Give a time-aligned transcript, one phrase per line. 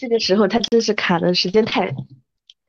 [0.00, 1.94] 这个时候他真是卡的时间太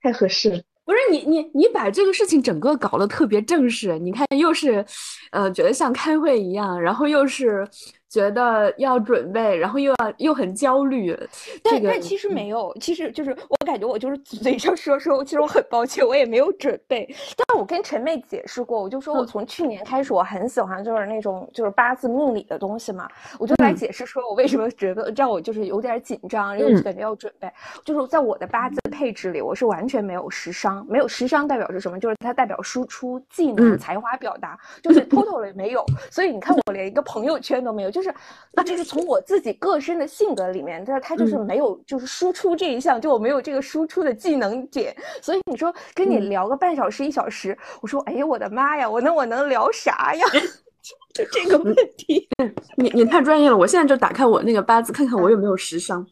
[0.01, 0.63] 太合适了。
[1.09, 4.85] 你你你把这个事情整个搞得特别正式，你看又是，
[5.31, 7.67] 呃，觉得像开会一样，然后又是。
[8.11, 11.17] 觉得要准备，然后又要又很焦虑，
[11.63, 17.07] 但但其实没有，其实就是我感觉我就是嘴上说说，其实我很抱歉，我也没有准备。
[17.37, 23.07] 但我跟陈妹解释过，我就说我从去年开始，我很喜欢就是那种就是八字命理的东西嘛，
[23.39, 27.49] 我就来解释说我为什么觉得让我就是有点紧张，因为感觉要准备。
[27.85, 31.97] 就是在我的八字配置里，我是完全没有食伤，没有时尚代表是什么？
[31.97, 35.85] 就是它代表输出技能、才华表达，就是 totally 没有。
[36.09, 38.01] 所以你看，我连一个朋友圈都没有，就。
[38.01, 38.11] 是，
[38.53, 44.95] 那就是从我自己个身的性格里面，他他就是没有，就是输出这一项，就我没有这个输出的技能点。
[45.21, 50.25] 所以你说跟你聊个半小时一小时，我说，哎呀，我的妈呀，我那我能聊啥呀？
[51.13, 52.27] 就这个问题，
[52.75, 53.55] 你你太专业了。
[53.55, 56.03] 我现在就打开我那个八字，看看我有没有时尚。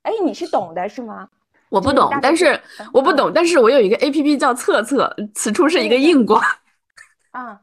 [0.00, 1.28] 哎，你是懂的是吗？
[1.72, 2.60] 我不懂，但是
[2.92, 6.40] 我不懂，但是我有一个 A P P 叫测测，此处是一个硬广。
[7.32, 7.60] 啊。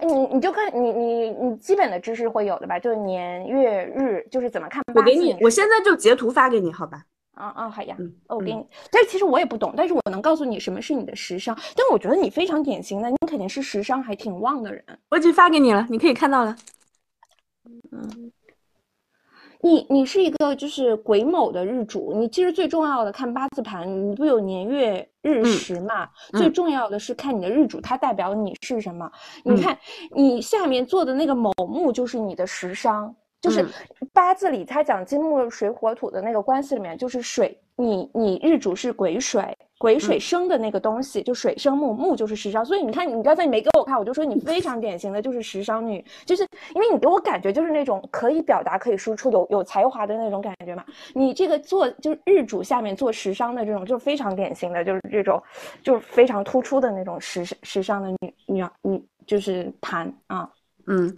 [0.00, 4.80] 你你就看你你你基本的知识会有的吧，就年月日，就是怎么看。
[4.94, 7.02] 我给你，我现在就截图发给你，好吧？
[7.34, 8.64] 啊啊，好呀，嗯，我给你。
[8.92, 11.56] 但其实我也不懂，但是我能告诉你什么是你的时尚。
[11.74, 14.84] 但我觉得你非常典型的，你肯定是时尚还挺旺的人。
[15.10, 16.54] 我已经发给你了，你可以看到了。
[17.90, 18.30] 嗯。
[19.68, 26.08] 你你是一个就是癸卯的日主，你其实最重要的看八字盘，你不有年月日时嘛？
[26.32, 29.10] 最重要的是看你的日主，它代表你是什么？
[29.44, 29.78] 你看
[30.10, 33.66] 你下面做的那个卯木就是你的食伤，就是
[34.12, 39.56] 八字里他讲金木水火土的那个关系里面就是水，你你日主是癸水。
[39.80, 50.84] 癸水生的那个东西，就水生木，木就是食伤，所以你看，你刚才你没给我看，我就说你非常典型的就是食伤女，就是因为你给我感觉就是那种可以表达、可以输出、有有才华的那种感觉嘛。
[51.14, 55.40] 你这个做就是日主下面做食伤的这种，就是非常典型的，就是这种
[55.80, 60.50] 就是非常突出的那种食食伤的女女女，就是盘啊，
[60.88, 61.08] 嗯，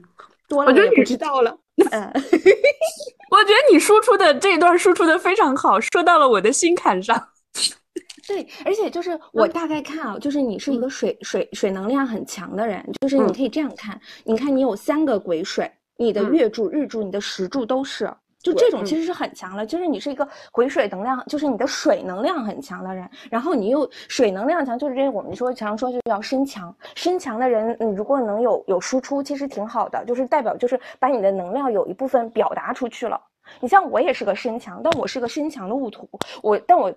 [0.50, 1.56] 多了我就知道了，
[1.90, 2.10] 嗯，
[3.30, 7.28] 我觉得你输出的这一段输出的非常好，说到了我的心坎上。
[8.28, 18.12] 对，而且就是我大概看啊，就是你是一个水水水能量很强的人，就是你可以这样看，你看你有三个癸水，你的月柱、日柱、你的时柱都是，
[18.42, 33.20] 就这种其实是很强了，就是你是一个回水能量，就是你的水能量很强的人，然后你又水能量强，就是这我们说常说就叫身强，身强的人，你如果能有有输出，其实挺好的，就是代表就是把你的能量有一部分表达出去了。
[33.60, 36.08] 你像我也是个身强，但我是个身强的物土，
[36.42, 36.92] 我但我。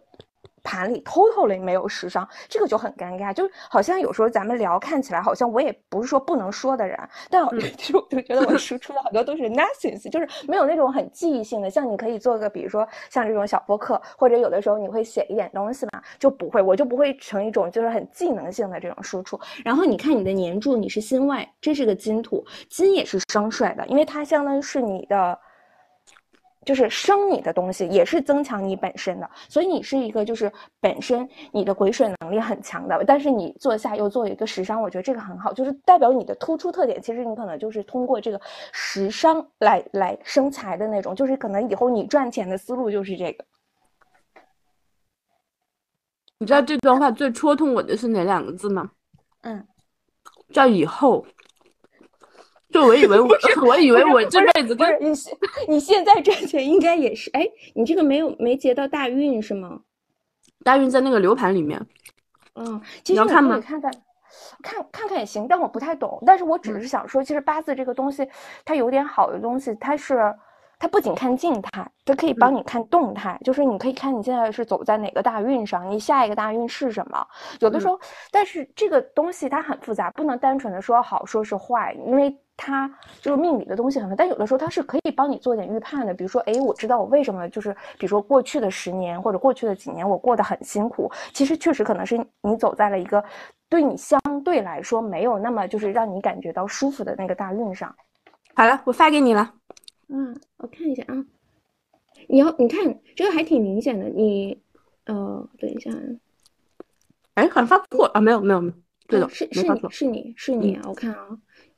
[0.64, 6.98] 盘里 totally 没有时尚，这个就很尴尬，就好像有时候咱们聊，看起来好像我也不是说不能说的人，
[7.30, 7.46] 但
[7.78, 11.70] 其实我 就觉得我输 出的好多都是 nothing，就是没有那种很记忆性的。
[11.70, 19.40] 像你可以做个，比如说像这种小播客，或者有的时候你会写一点东西嘛，就不会，我就不会成一种就是很技能性的这种输出。
[19.66, 25.38] 然后你看你的年柱，你是心外，这是个金土，金也是生帅的，因为它相当于是你的。
[26.66, 37.02] 就是生你的东西也是增强你本身的，所以你是一个就是本身你的癸水能力很强的，但是你坐下又做一个食伤，我觉得这个很好，就是代表你的突出特点。
[37.02, 38.40] 其实你可能就是通过这个
[38.72, 43.46] 食伤来来生财的那种，就是可能以后你赚钱的思路就是这个。
[46.38, 48.92] 你知道这段话最戳痛我的是哪两个字吗？
[49.42, 49.66] 嗯，
[50.52, 51.26] 叫以后。
[52.74, 53.30] 就我以为我，
[53.66, 55.14] 我以为我这辈子跟你
[55.68, 59.80] 你现在赚钱应该也是哎，你这个没有没结到大运是吗？
[60.64, 61.80] 大运在那个流盘里面。
[62.56, 63.62] 嗯，你要看吗？
[63.62, 63.92] 看看，
[64.64, 66.22] 看看看也行，但我不太懂。
[66.26, 68.28] 但是我只是想说，其实八字这个东西，
[68.66, 70.34] 它有点好的东西，它是。
[70.80, 77.26] 它不仅看静态，它可以帮你看动态，就是你可以看你现在是走在哪个大运上，你下一个大运是什么。
[77.62, 77.98] 有的时候，
[78.32, 82.90] 但是这个东西它很复杂，不能单纯的说好说是坏，因为它
[83.22, 84.16] 就是命理的东西很多。
[84.16, 93.24] 但有的时候它是可以帮你做点预判的，比如说，哎，我知道我为什么就是，比如说过去的十年或者过去的几年我过得很辛苦，其实确实可能是你走在了一个
[93.70, 97.94] 对你相对来说没有那么就是让你感觉到舒服的那个大运上。
[98.56, 99.54] 好了，我发给你了。
[100.10, 101.26] 嗯，我看一下啊，
[102.28, 104.62] 你要你看这个还挺明显的，你
[105.06, 105.90] 呃，等一下，
[107.34, 108.74] 哎，好像发错啊，没有没有没有，
[109.08, 111.28] 对的，是是你是你是你啊，我看啊，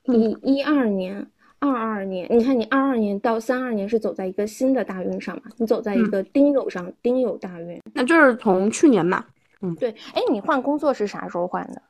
[0.08, 1.26] 一一二年、
[1.58, 5.42] 二二年，你看你二二年到三二年是走在一个新的大运上嘛？
[5.56, 9.24] 你走在一个丁酉上，丁酉大运，那就是从去年嘛，
[9.62, 11.82] 嗯，对，哎，你换工作是啥时候换的？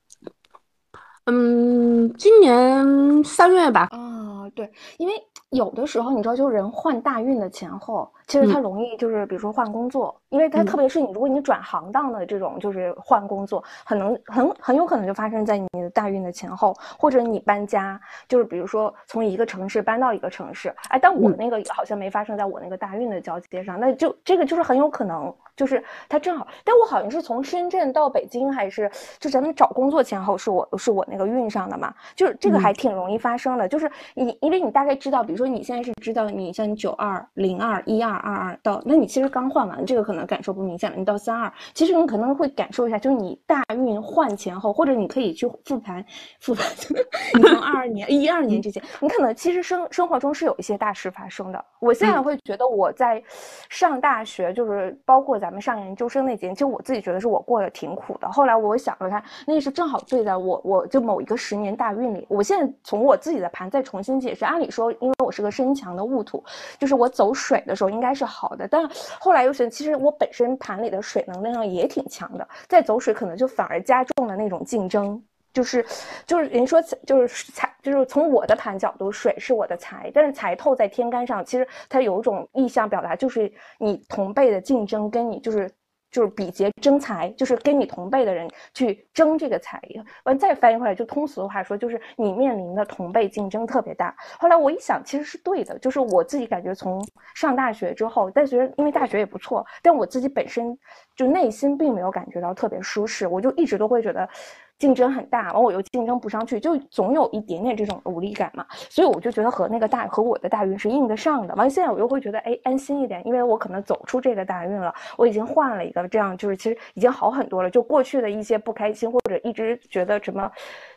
[1.25, 3.89] 嗯，今年三月吧。
[3.93, 5.15] 哦，啊，对，因为
[5.51, 25.33] 有的时候你知道，就人换大运的前后，其实它容易就是比如说换工作，因为它特别是你如果你转行当的这种就是换工作，很能很很有可能就发生在你的大运的前后，或者你搬家，就是比如说从一个城市搬到一个城市，哎，但我那个好像没发生在我那个大运的交接上，那就这个就是很有可能。
[25.57, 31.95] 就是它正好，但我好像是从深圳到北京，还是就咱们找工作前后是我是我那个运上的嘛？
[32.15, 33.67] 就是这个还挺容易发生的。
[33.67, 40.97] 就是你因为你大概知道，比如说你现在是知道你像你九二零二一二二二到，那你其实刚换完，这个可能感受不明显了。
[40.97, 46.05] 你到三二，其实你可能会感受一下，就是你大运换前后，或者你可以去复盘
[46.41, 46.67] 复盘，
[47.35, 51.65] 你从二二年一二年之前，你可能其实生生活中是有一些大事发生的。
[51.79, 53.23] 我现在会觉得我在
[53.69, 55.37] 上大学，就是包括。
[55.39, 58.33] 咱们上研究生那几年，其实我自己觉得是我过得挺苦的。
[58.33, 62.27] 后来我想了看，那是正好对在我我就某一个十年大运里。
[62.31, 66.43] 我现在从我自己的盘再重新解释，按理说，因为我是个身强的戊土，
[66.79, 68.69] 就是我走水的时候应该该是好的。
[68.69, 68.89] 但
[69.19, 75.21] 后来又是，其实我本身盘里的水能量也挺强的，再走水可能就反而加重了那种竞争。
[75.53, 75.83] 就是，
[76.27, 85.71] 就是人说就是财，就是从我的盘角度，水是我的财，但是财透在天干上，其实它有一种意向表达，就是你同辈的竞争，跟你就是
[86.11, 89.81] 就是比劫争财，就是跟你同辈的人去争这个财。
[90.25, 94.15] 完再翻译过来，就通俗的话说，就是你面临的同辈竞争特别大。
[94.39, 100.79] 后来我一想，其实是对的，就是我自己感觉从上大学之后，但觉因为大学也不错，但我自己本身
[101.15, 104.29] 就内心并没有感觉到特别舒适，我就一直都会觉得。
[104.79, 111.55] 竞争很大，完我又竞争不上去，就总有一点点这种无力感嘛，所以我就觉得和那个大和我的大运是应得上的。
[111.55, 117.71] 完现在我又会觉得哎安心一点，因为我可能走出这个大运了，我已经换了一个这样，就是其实已经好很多了。
[117.71, 120.51] 就过去的一些不开心或者一直觉得什么，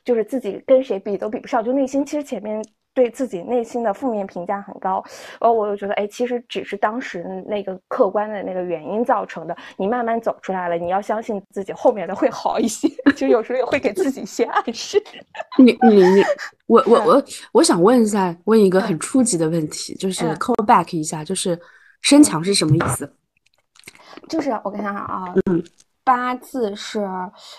[0.04, 2.62] 就是自己跟谁比都比不上，就内心其实前面。
[2.94, 5.04] 对自己内心的负面评价很高，
[5.40, 9.56] 然后我又觉得，哎，其实只是当时那个客观的那个原因造成的。
[9.78, 12.90] 你慢慢走出来了，你要相信自己，后面的会好一些。
[13.16, 15.02] 就有时候也会给自己一些暗示。
[15.58, 16.24] 你你你，
[16.68, 21.58] 我我我我想问一下，问一个很初级的问题，就是 call back 一下，就是
[22.02, 23.14] 身强是什么意思？
[24.28, 25.64] 就是我看看啊，嗯，
[26.04, 27.08] 八字是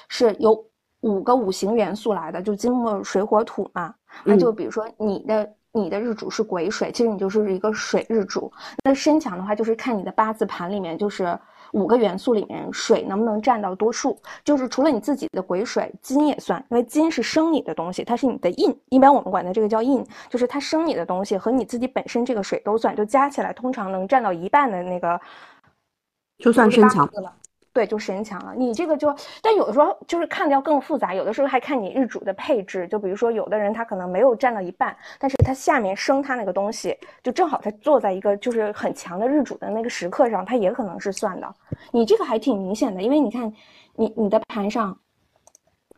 [0.08, 0.69] 是由
[1.00, 3.94] 五个五行元素来的，就金木水火土嘛。
[4.24, 8.52] 那就比如说你的你的日主是癸水，其实你就是一个水日主。
[8.84, 11.38] 那身强的话，就是看你的八字盘里面，就是
[11.72, 14.18] 五个元素里面水能不能占到多数。
[14.44, 18.76] 就是除了你自己的癸水，金也算，因为金是生你的东西，它是你的印。
[18.88, 25.20] 一般我们管的这个叫印，就是它生你的东西和你自己本身这个水都算，就加起来通常能占到一半的那个，
[26.38, 27.32] 就算身强了。
[27.72, 28.52] 对，就神强了。
[28.56, 32.88] 你这个就，但有的时候就是看的要更复杂，有的时候还看你日主的配置。
[32.88, 41.54] 就比如说，有的人他可能没有占到一半，但是他下面生他那个东西，就正好他坐在一个就是很强的日主的那个时刻上，他也可能是算的。
[41.92, 43.52] 你这个还挺明显的，因为你看，
[43.94, 44.98] 你你的盘上，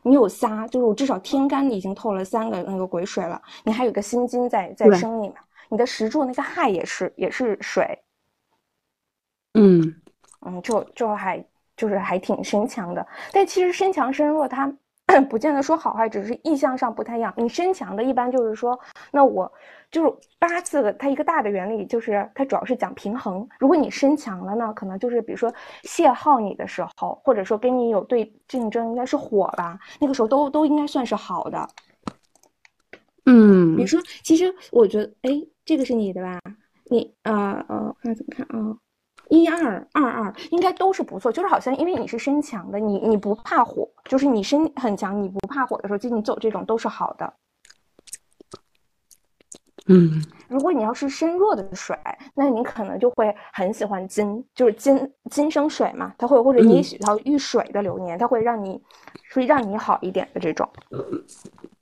[0.03, 5.37] 你有仨，就是我至少天干已经透了三个那个癸水了，你还有个辛金在在生你嘛，
[5.71, 7.99] 你的石柱那个亥也是也是水，
[9.55, 10.03] 嗯
[10.45, 11.43] 嗯，就就还。
[11.83, 14.73] 就是还挺身强的，但其实身强身弱，它
[15.29, 17.35] 不见得说好坏，只是意向上不太一样。
[17.37, 18.79] 你身强的，一般就是说，
[19.11, 19.53] 那我
[19.91, 23.45] 就是八字的，它一个大的原理就是它主要是讲平衡。
[23.59, 25.53] 如果你身强了呢，可能就是比如说
[25.83, 31.69] 泄耗你的时候，或者说跟你有对竞争，应该是火吧，那个时候都都应该算是好的。
[33.27, 35.31] 嗯，比如说，其实我觉得，哎，
[35.65, 36.41] 这个是你的吧？
[36.85, 38.77] 你啊呃，看怎么看啊？
[39.33, 47.33] 一二二二应该都是不错，就是好像因为你是身强的，你你不怕火，就是你身很强，你不怕火的时候，其实你走这种都是好的。
[49.87, 51.99] 嗯，如果你要是身弱的水，
[52.35, 58.79] 那你可能就会很喜欢金，就是金金生水嘛，它会或者你也许到遇水的流年，它会让你
[59.33, 60.69] 会让你好一点的这种，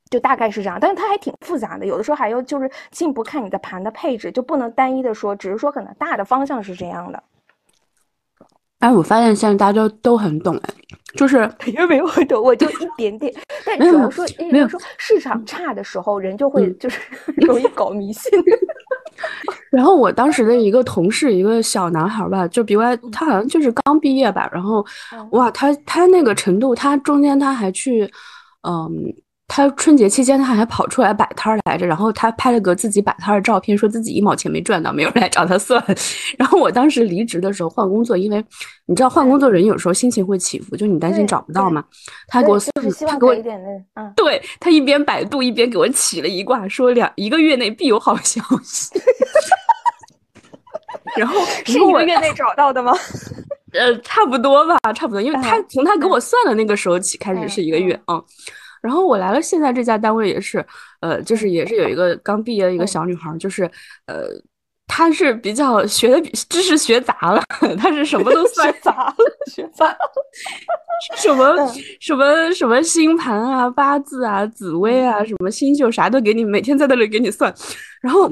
[0.08, 0.78] 就大概是这样。
[0.80, 7.20] 但是它还挺复杂的，有的时候还要就是进一步看你的盘的配置，就不能单一的说，只是说可能大的方向是这样的。
[8.80, 10.74] 哎，我发现现在大家都都很懂哎，
[11.14, 13.32] 就是 也没有很懂，我就一点点。
[13.64, 16.98] 但主要说，没有说市场差的时候，人就会就是
[17.46, 18.30] 容易搞迷信。
[19.70, 22.82] 然后我当时的一个同事，一个小男孩吧，就比我
[23.12, 24.48] 他好像就是刚毕业吧。
[24.52, 24.84] 然后
[25.32, 28.10] 哇，他他那个程度，他中间他还去
[28.66, 28.90] 嗯
[29.52, 35.84] 他春节期间他还跑出来摆摊儿来着，然后他拍了个自己摆摊儿的照片，说自己一毛钱没赚到，没有人来找他算。
[36.38, 38.42] 然后我当时离职的时候换工作，因为
[38.86, 41.84] 你知道换工作人有时候心情会起伏，就你担心找不到嘛。
[42.28, 42.72] 他给我算，
[43.08, 48.88] 他给我一点那，嗯，对他一边百度一边给我起了一卦，说两一个月内必有好消息。
[51.18, 52.92] 然后 是一个月内找到的吗？
[53.72, 58.22] 呃，差不多吧，差不多，因为他从他给我算的那个时候起开始是一个月啊。
[58.80, 60.64] 然后我来了，现在这家单位也是，
[61.00, 63.64] 呃，就是也是有一个刚毕业的一个小女孩，就是
[64.06, 64.24] 呃，
[64.86, 67.42] 她是比较学的知识学杂了，
[67.78, 69.16] 她是什么都算杂了，
[69.50, 69.98] 学杂了，
[71.16, 77.54] 什么什么什么星盘啊、八字啊、紫薇啊、什么星宿啥都给你，每天在那里给你算，
[78.00, 78.30] 然后。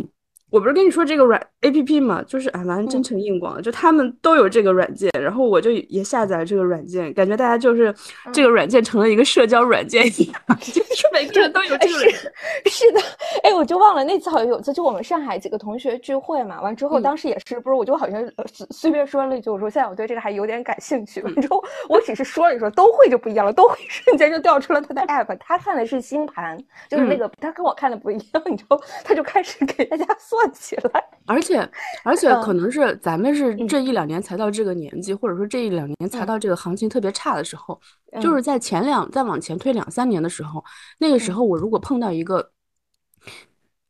[0.51, 7.95] 我不是跟你说这个软 A P P 嘛，就是哎，完真诚硬广，就他们都有这个软件，然后我就也下载了这个软件，感觉大家就是
[8.33, 11.99] 这个软件成了一个社交软件一样， 就是 每个人都有这个。
[12.71, 13.01] 是的，
[13.43, 18.23] 哎，我就忘了那次好像有次就我们上海几个同学聚会嘛，完之后当时也是不是，我就好像
[18.71, 26.57] 随便说了一句，我说现在我对这个还有点感兴趣，完之后我只是说了一说，都会就不一样了，都会瞬间就调出了他的 app，他看的是星盘，
[26.89, 30.38] 就是那个他跟我看的不一样，你知道，他就开始给大家算。
[30.39, 31.69] 算起来，而且，
[32.05, 37.79] 而且可能是咱们是这一两年才到这个年纪，或者说这一两年才到这个行情特别差的时候，
[38.21, 40.65] 就是在前两再往前推两三年的时候，
[40.99, 42.53] 那个时候我如果碰到一个，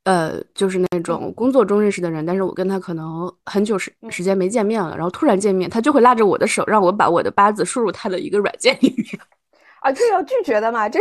[0.04, 9.20] 呃，就是那种工作中认识的人，但是我跟他可能很久时时间没见面了，然后突然见面，他就会拉着我的手，让我把我的八字输入他的一个软件里面。
[9.82, 10.88] 啊，这要拒绝的嘛？
[10.88, 10.98] 这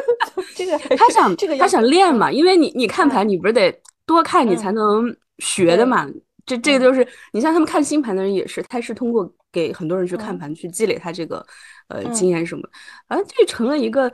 [0.56, 2.32] 这个他想这个他想练嘛？
[2.32, 3.78] 因为你你看牌，你不是得。
[4.06, 6.06] 多看你才能学的嘛，
[6.46, 11.44] 这这个就是你像他们看星盘的人也是，他是通过给很多人去看盘去积累他这个
[11.88, 12.62] 呃经验什么，
[13.08, 14.10] 啊，这成了一个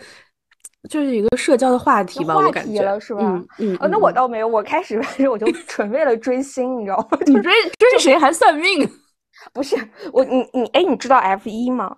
[0.88, 3.20] 就是一个社交的话题吧，我感觉了是吧？
[3.58, 7.18] 嗯嗯，那我倒没有，我开始 我就纯为了追星，你知道吗？
[7.26, 8.88] 你追追谁还算命？
[9.52, 9.76] 不是
[10.12, 11.96] 我你你哎，你知道 F 一吗？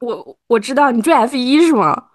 [0.00, 2.10] 我我知道你追 F 一是吗？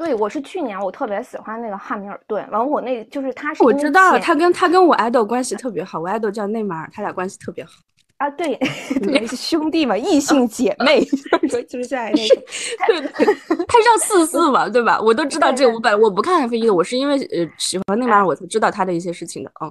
[0.00, 7.72] 对，我是去年我特别喜欢那个汉密尔顿，完我那就是他是我知道他跟他跟我爱豆关系特别好，我爱豆叫内马尔，他俩关系特别好
[8.16, 8.56] 啊，对，
[9.04, 11.04] 对是兄弟嘛，异性姐妹，
[11.68, 12.42] 就是在那个，
[12.86, 13.26] 对对，
[13.68, 14.98] 他叫四四嘛，对吧？
[14.98, 19.70] 我都知道这个，我本我不看 F 一的，我是因为呃喜欢内马尔，我才知道他的一些事情的啊。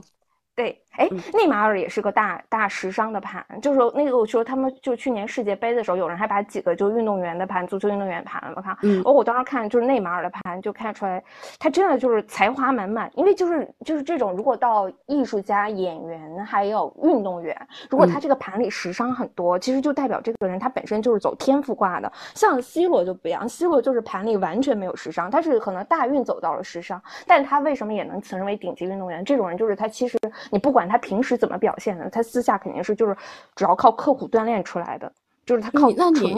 [1.07, 11.23] 对，哎，内马尔也是个大大时尚的盘，就是那个我说他们就去年世界杯的时候，有人还把几个就运动员的盘，足球运动员盘，我看，嗯，哦，我当时看就是内马尔的盘，就看出来
[11.57, 17.55] 他真的就是才华满满，因为就是就是这种如果到艺术家、演员还有运动员，
[17.89, 22.11] 如果他这个盘里时尚很多，其实就代表这个人他本身就是走天赋挂的。
[22.35, 29.23] 像 C 罗就不一样，C 罗就是盘里完全没有时尚，他是可能大运走到了时尚，但他为什么也能成为顶级运动员？
[29.23, 30.17] 这种人就是他其实。
[30.51, 33.15] 你不管他平时怎么表现的，他私下肯定是就是
[33.55, 35.09] 主要靠刻苦锻炼出来的，
[35.45, 36.37] 就是他靠那你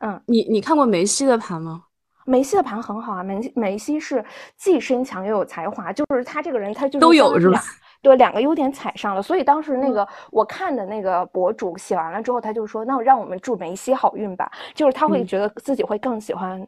[0.00, 1.84] 嗯，你你看过梅西的盘吗？
[2.24, 4.24] 梅西的盘很好啊，梅梅西是
[4.56, 7.60] 既身强又有才华，就是他这个人他就是都有是吧？
[8.00, 16.66] 对，两个优点踩上了，所以当时那个我看的那个博主写完了之后，他就说：“那让我们祝梅西好运吧。”就是他会觉得自己会更喜欢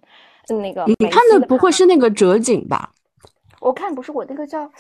[0.49, 0.85] 那个。
[0.87, 2.89] 你看的不会是那个折景吧？
[3.59, 4.71] 我看不是我那个叫。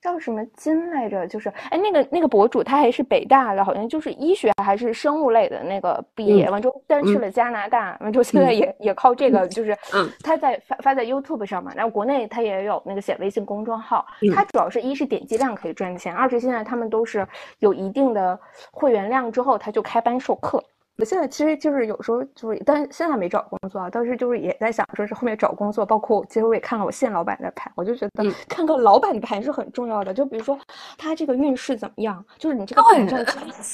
[0.00, 1.26] 叫什么金来着？
[1.26, 9.76] 就是哎，那个那个博主他还是北大的，好像就是医学还是生物类的那个毕业，完之后但是去了加拿大，完之后现在也也靠这个，就是
[10.22, 17.26] 他在发发在 YouTube 上嘛，然后国内他也有那个写微信公众号，他主要是一是点击量可以赚钱，二是现在他们都是
[17.58, 18.38] 有一定的
[18.70, 20.62] 会员量之后，他就开班授课。
[20.98, 30.12] 我现在其实就是有时候就是，但现在没找工作啊，当时就是也在想说是后面找工作，包括其实我也看了我现老板的盘，我就觉得 看个老板的盘是很重要的。
[30.12, 30.58] 就比如说
[30.96, 33.24] 他这个运势怎么样，就是你这个盘上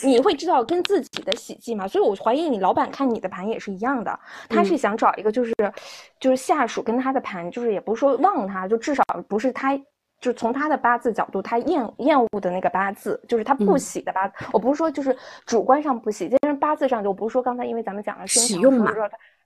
[0.03, 1.89] 你会知道跟自己的喜忌嘛。
[1.89, 5.55] 所以我怀疑你老板看你的盘也是一样的，他是想找一个就是
[6.21, 9.81] 就是下属跟他的盘，就是也不是说旺他，就至少不是他。
[10.21, 14.35] 就从他的八字角度，他厌厌恶的那个八字，就是他不喜的八字。
[14.53, 18.91] 我不是说就是主观上不喜，但是八字上就不是说刚才因为咱们讲了喜用嘛，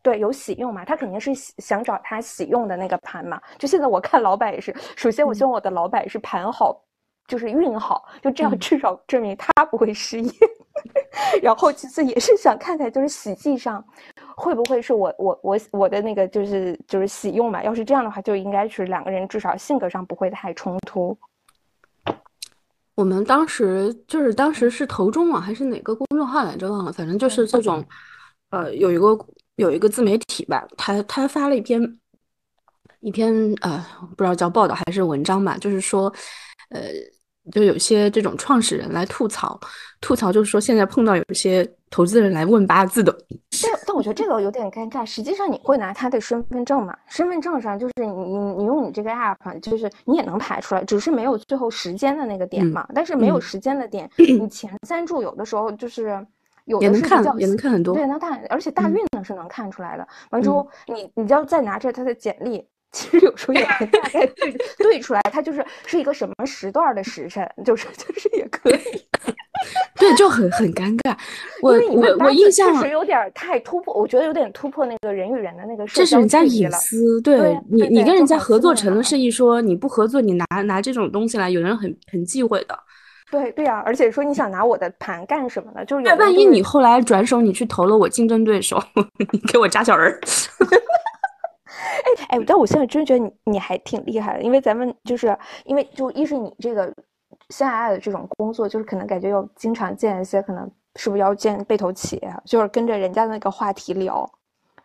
[0.02, 3.40] 对，有喜用嘛，他肯定是想找他喜用的那个盘嘛。
[3.58, 6.80] 就现在我看老板也是，首先我希望我的老板是盘好，
[7.26, 10.32] 就是运好，就这样至少证明他不会失业。
[11.42, 13.84] 然后其次也是想看看，就是喜忌上。
[14.38, 17.60] 会不会是我我我我的那个就是就是喜用嘛？
[17.64, 21.18] 要是这样的话，就应该是两个人至少性格上不会太冲突。
[22.94, 26.70] 我们当时就是当时是投中网还是哪个公众号来着？
[26.70, 27.84] 忘了，反正就是这种，
[28.50, 29.18] 呃，有一个
[29.56, 31.98] 有一个自媒体吧，他他发了一篇
[33.00, 33.84] 一篇呃，
[34.16, 36.12] 不知道叫报道还是文章吧，就是说，
[36.70, 36.80] 呃。
[37.50, 39.58] 就有些这种创始人来吐槽，
[40.00, 43.16] 吐槽就是说现在碰到有一些投资人来问八字的。
[43.62, 45.04] 但但我觉得这个有点尴尬。
[45.04, 46.96] 实际上你会拿他的身份证嘛？
[47.06, 52.86] 身份证上就是你你你用你这个 app，就是你也能排出来，只是没有最后时间的那个点嘛。
[52.94, 56.24] 但是没有时间的点，你前三柱有的时候就是
[56.66, 60.06] 有的是比较也能看很多，对，能看，而且大运呢是能看出来的。
[60.30, 62.64] 完之后你你就要再拿着他的简历。
[62.90, 68.78] 其实有时候也能大概对 对出来，它就是是一个什么时段的时辰，就是就是也可以。
[69.98, 71.16] 对，就很很尴尬。
[71.60, 75.84] 我我我印象确实有点太突破，我觉得有点突破那个人与人的那个。
[75.88, 82.78] 这是人家隐私，对你你跟人家合作成了生意，说你不合作，你拿拿这种东西来，有人很很忌讳的。
[83.30, 85.84] 对对呀，而且说你想拿我的盘干什么呢？
[85.84, 88.82] 就是万一你后来转手你去投了我竞争对手，
[89.32, 90.18] 你给我扎小人。
[92.28, 96.92] 哎哎，但我现在真觉得你你还挺厉害的，因为咱们就是因为就一是你这个
[97.50, 104.28] 现在的这种工作，就是可能感觉要经常见一些，可能是不是要见被投企业，就是跟着人家的那个话题聊。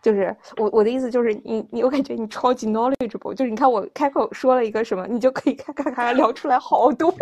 [0.02, 7.14] 就是我我的意思就是你你我感觉你超级 knowledgeable，就是你看我开口说了一个什么，你就可以咔咔咔聊出来好多。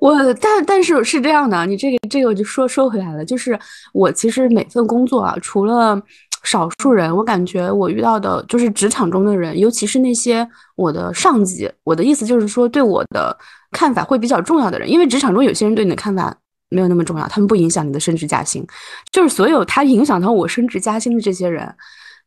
[0.00, 3.58] 我但但是是这样的，你这个这个我就说说回来了，就是
[3.92, 6.02] 我其实每份工作啊，除了。
[6.42, 11.70] 少数人，我感觉我遇到的就是职场中的人，尤其是那些我的上级。
[11.84, 13.36] 我的意思就是说，对我的
[13.72, 16.34] 看法会比较重要的人，因为职场中有些人对你的看法
[16.70, 18.66] 没有那么重要，他们不影响你的升职加薪。
[19.12, 21.62] 就是所有他影响到我升职加薪的这些人，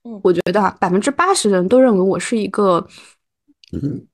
[0.04, 2.86] 嗯，我觉得百分之八十的人都认为我是一个，
[3.72, 4.06] 嗯，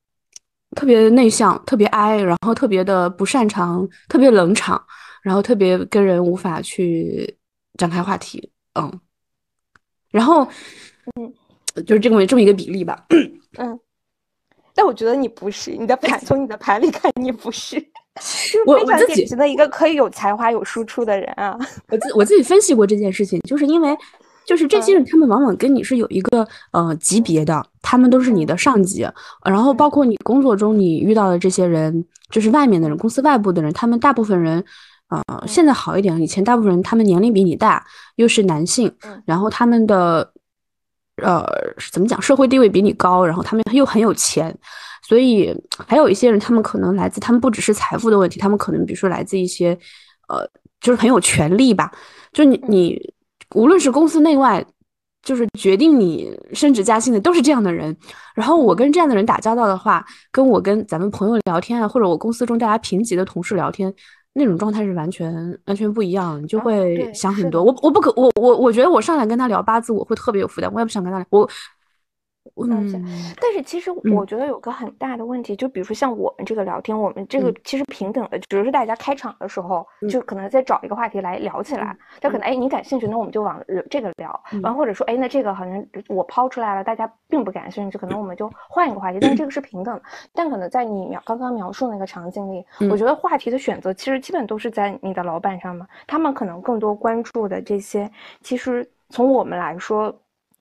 [0.75, 4.82] 特别内向、特别 I，然后特别的不擅长、特别冷场，
[5.22, 7.38] 然后特别跟人无法去
[7.77, 9.00] 展开话题，嗯。
[10.12, 10.48] 然后，
[11.16, 11.34] 嗯，
[11.86, 13.06] 就是这么这么一个比例吧。
[13.58, 13.80] 嗯，
[14.74, 17.78] 但我觉得你不是，你的盘从你的盘里看，你不是，
[18.66, 21.58] 我非常典型的一个可以有才华、有输出的人啊。
[21.89, 23.96] 我自我自己分析过这件事情，就是因为，
[24.46, 29.08] 就是这些人他们往往跟你是有一个呃级别的，他们都是你的上级，
[29.44, 34.63] 然后包括你工作中你遇到的这些人，就是外面的人，公司外部的人，他们大部分人。
[35.10, 36.20] 呃，现在好一点了。
[36.22, 37.86] 以前大部分人他们年龄比你大，
[38.16, 38.92] 又是男性，
[39.25, 40.32] 然后他们的
[41.22, 41.46] 呃
[41.91, 44.56] 怎么讲，社会地位比你高，然后他们又很有钱，
[45.08, 45.56] 所以
[45.88, 49.78] 还有一些人，他们可能来自他们不只是财富的问题，他们可能比如说来自一些
[50.28, 50.48] 呃，
[50.80, 51.91] 就是很有权利吧。
[52.32, 53.13] 就你你
[53.56, 54.63] 无论是公司内外，
[55.24, 57.98] 就是决定你升职加薪的都是这样的人。
[58.36, 63.91] 然后我跟这样的人打交道的话，跟我跟咱们朋友聊天啊，或者我公司中大家平级的同事聊天。
[64.34, 65.34] 那种状态是完全
[65.65, 67.63] 完全不一样，你就会想很多。
[67.63, 71.26] 我我不可我我我觉得我上来跟他聊八字，我会特别有负担，我也不想跟他聊。
[71.30, 71.50] 我。
[72.55, 73.03] 嗯，
[73.39, 81.95] 但是其实我觉得有个很大的问题，就比如说像我们这个聊天，我们这个其实平等的，只是大家开场的时候就可能在找一个话题来聊起来。
[82.21, 84.43] 他可能哎，你感兴趣，那我们就往这个聊。
[84.63, 89.19] 完或者说哎，那这个好像我抛出来了，大家并不感兴趣，可能我们就换一个话题。
[89.21, 89.99] 但这个是平等。
[90.33, 95.88] 但可能在你描刚刚描述那个场景里，我觉得话题的选择其实基本都是在你的老板上嘛。
[96.07, 98.09] 他们可能更多关注的这些，
[98.41, 100.13] 其实从我们来说。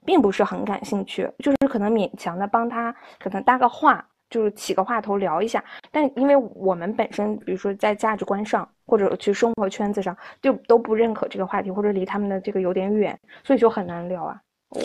[0.08, 2.90] 并不是很感兴趣，就是可能勉强的帮他，
[3.20, 5.62] 可能搭个话，就是起个话头聊一下。
[5.90, 14.40] 但因为我们本身，比如说在价值观上，或者去生活圈子上，就都不认可这个话题，或者离他们的这个有点远，所以就很难聊啊。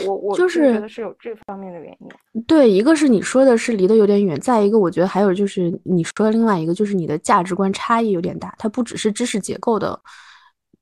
[0.05, 2.43] 我我就是觉得是有这方面的原因。
[2.45, 9.97] 对，一个是你说的是离得有点远，再一个我觉得还有就是你说的另外一个就是你的价值观差异有点大，它不只是知识结构的，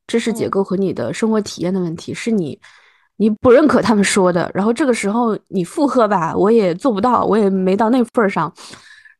[0.08, 2.60] 知识结构和你的生活体验的问题，是你。
[3.21, 8.51] 你不认可他们说的，然后这个时候你附和吧，我也做不到，我也没到那份儿上，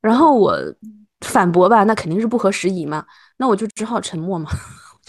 [0.02, 0.58] 然后我
[1.24, 3.06] 反驳吧，那肯定是不合时宜嘛，
[3.38, 4.50] 那我就只好沉默嘛。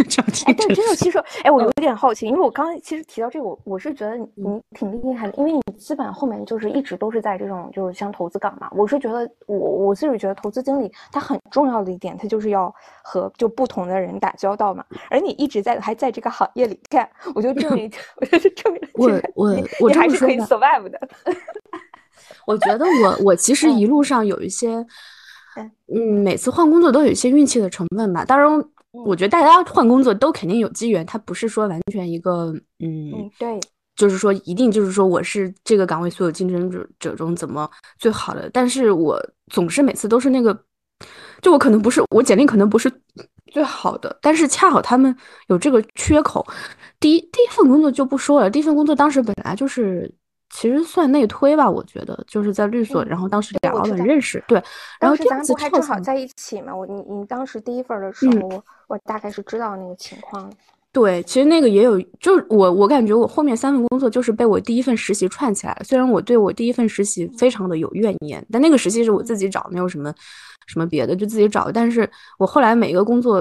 [0.47, 8.69] 哎，但真的，其实，哎，我有点好奇，因为我刚其实提到这个，我我是觉得你挺厉害的，因为你基本后面就是一直都是在这种就是像投资岗嘛。
[8.73, 14.85] 我是觉得，我我自己觉得投资经理他很重要的一点，他就是要和就不同的人打交道嘛。
[15.11, 21.01] 而你一直在还在这个行业里干，我就证明， 我就证明我我我还是可以 survive 的。
[22.47, 24.85] 我觉得我我其实一路上有一些，
[25.95, 28.65] 嗯，每次换工作都有一些运气的成分吧，当然。
[28.93, 33.59] 我觉得大家换工作都肯定有机缘，他不是说完全一个，嗯，对，
[33.97, 39.19] 就是说一定就是说我是这个岗位所有竞争者者中怎么最好的，但是我
[39.51, 40.57] 总是每次都是那个，
[41.41, 42.93] 就我可能不是我简历可能不是
[43.51, 45.15] 最好的，但是恰好他们
[45.49, 46.47] 有这个缺口。
[47.01, 50.09] 第一第一份工作就不说了，第一份工作当时本来就是
[50.51, 54.63] 其实算内推吧，我觉得就是在律所，然后当时俩老板认识，对，
[55.01, 56.75] 然后第二次还正好在一起嘛？
[56.77, 60.53] 我你你当时第一份的时候，我我大概是知道那个情况。
[60.93, 65.83] 对，其实那个也有，就是我我感觉我后面三份工作就是被我第一份实习串起来了。
[65.83, 70.13] 虽然我对我第一份实习非常的有怨言，但那个实习是我自己找，没有什么
[70.67, 71.73] 什么别的，就自己找。
[71.73, 72.07] 但是
[72.39, 73.39] 我后来每一个工作，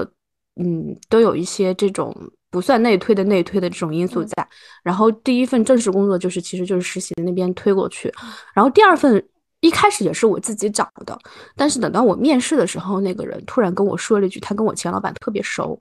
[0.56, 2.16] 嗯，都有一些这种
[2.50, 4.48] 不算内推的内推的这种因素在。
[4.82, 8.10] 然后第一份正式工作就是其实就是实习那边推过去，
[8.54, 9.22] 然后第二份
[9.62, 11.18] 一开始也是我自己找的，
[11.56, 15.80] 但是等到我面试的时候，那个人突然跟我说了一句，他跟我前老板特别熟，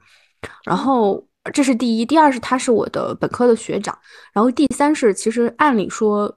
[0.63, 1.21] 然后。
[1.55, 3.97] 这是第一，第二是他是我的本科的学长，
[4.31, 6.31] 然后第三是其实按理说，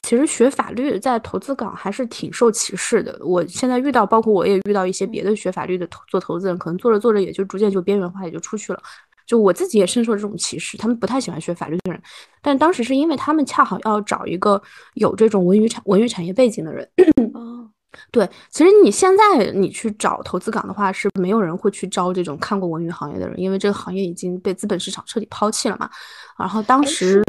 [0.00, 3.18] 其实学法律在投资岗还是挺受歧视的。
[3.24, 8.80] 我现在遇到，包括我也遇到一些别的学法律的投做投资人，可能做着做着也就逐渐就边缘化，也就出去了。
[9.28, 12.02] 就我自己也深受这种歧视，他们不太喜欢学法律的人。
[12.40, 14.60] 但当时是因为他们恰好要找一个
[14.94, 16.88] 有这种文娱产文娱产业背景的人。
[18.10, 25.90] 对，其实你现在你去找投资岗的话，是没有人会去招这种看过文娱行业的人，因为这个行业已经被资本市场彻底抛弃了嘛。
[26.38, 27.22] 然后当时，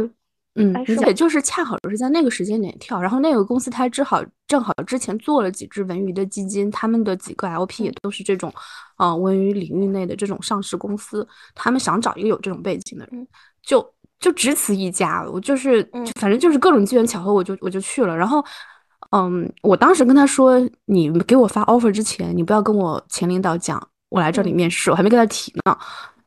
[0.59, 8.53] 嗯，而且就是恰好是在那个时间点跳，然后那个公司它正好正好之前做了几只文娱的基金，他们的几个 LP 也都是这种，
[8.97, 13.27] 呃，文娱领域内的这种上市公司，他们想找一个有这种背景的人，
[13.63, 13.85] 就
[14.19, 15.87] 就只此一家，我就是，
[16.19, 18.43] 反正就是各种机缘巧合，我就我就去了，然后。
[19.11, 25.75] 嗯，我当时跟他说，你给我发 offer 之前，你不要跟我前领导讲我来这里面试，我还没跟他提呢。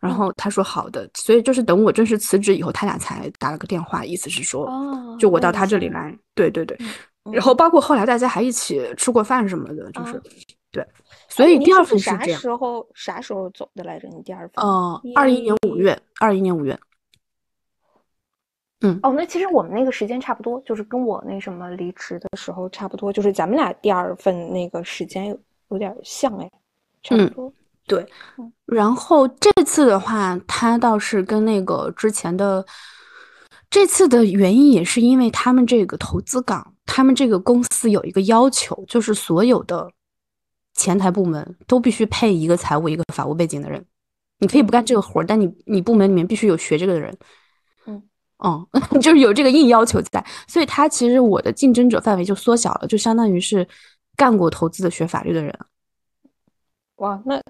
[0.02, 4.68] 然后他说好的，所以就是等我正式辞职以后，他俩才打了个电话，意思是说，
[5.16, 6.12] 就我到他这里来。
[6.34, 6.76] 对对对，
[7.32, 10.20] 然后包括后来大家还一起吃过饭什么的，就是
[10.72, 10.84] 对。
[11.28, 14.08] 所以第二份是啥时候啥时候走的来着？
[14.08, 14.64] 你第二份？
[14.64, 16.76] 嗯，二一年五月，二一年五月。
[18.80, 25.38] 嗯哦，那其实我们那个时间差不多，就是跟我那什么离职的时候差不多，就是咱们俩第二份那个时间有
[25.68, 26.50] 有点像哎，
[27.04, 27.52] 差不多。
[27.92, 28.06] 对，
[28.64, 32.64] 然后这次的话，他倒是跟那个之前的
[33.68, 39.92] 这次的原因也是因为他们这个投资岗，他们这个公司有一个要求，就是所有的
[40.72, 43.84] 前台部门都必须配一个财务、一个法务背景的人。
[44.38, 47.14] 你可以不干这个活儿，但你你部门里面必须有学这个的人。
[47.84, 48.02] 嗯，
[48.38, 48.66] 哦
[49.02, 53.68] 就是有这个硬要求在，所以他其实我的竞争者范围就缩小了，就相当于是
[54.16, 55.54] 干过投资的学法律的人。
[56.96, 57.42] 哇，那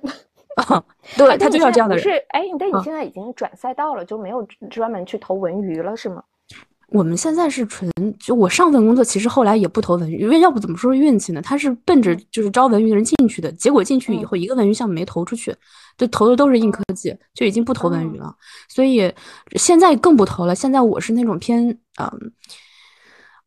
[1.17, 2.03] 对他就要这样的人。
[2.03, 6.23] 是，哎，但你现在已经转赛道了，就没有专门去投文娱了，是吗？
[6.89, 11.41] 我们现在是纯，就我上份工作其实后来也不投文娱，因为要不怎么说是运气呢？
[11.41, 15.55] 他是奔着就是招文娱的人进去的，结果进去以后一个文娱项目没投出去。
[15.97, 18.35] 就投的都是硬科技，就已经不投文娱了，
[18.69, 19.13] 所以
[19.57, 20.55] 现在更不投了。
[20.55, 22.33] 现在我是那种偏嗯。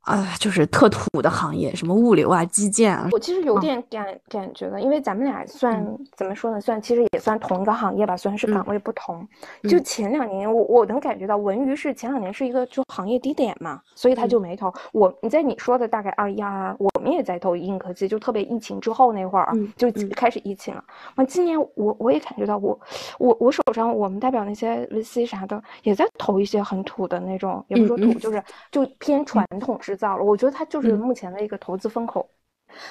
[0.06, 3.10] 啊，就是特土的行业，什么物流啊、基建啊。
[3.12, 5.84] 我其实有点感感觉的，因为咱们俩算
[6.16, 6.62] 怎么说呢？
[6.62, 9.28] 算其实也算同一个行业吧，虽然是岗位不同。
[9.64, 14.72] 就前两年，我我能感觉到文娱是前两年是一个就行业低点嘛，所以他就没投。
[14.94, 20.84] 我你在你说的大概二一二二，我们也在投硬科技，就特别疫情之后那会儿就开始疫情了。
[21.16, 22.80] 完今年我我也感觉到我
[23.18, 30.06] 我我手上我们代表那些 VC 啥的也在投一些很土的那种，也不说土，就是就偏传统制。
[30.06, 32.30] 造了，我觉得它就是目前的一个投资风口，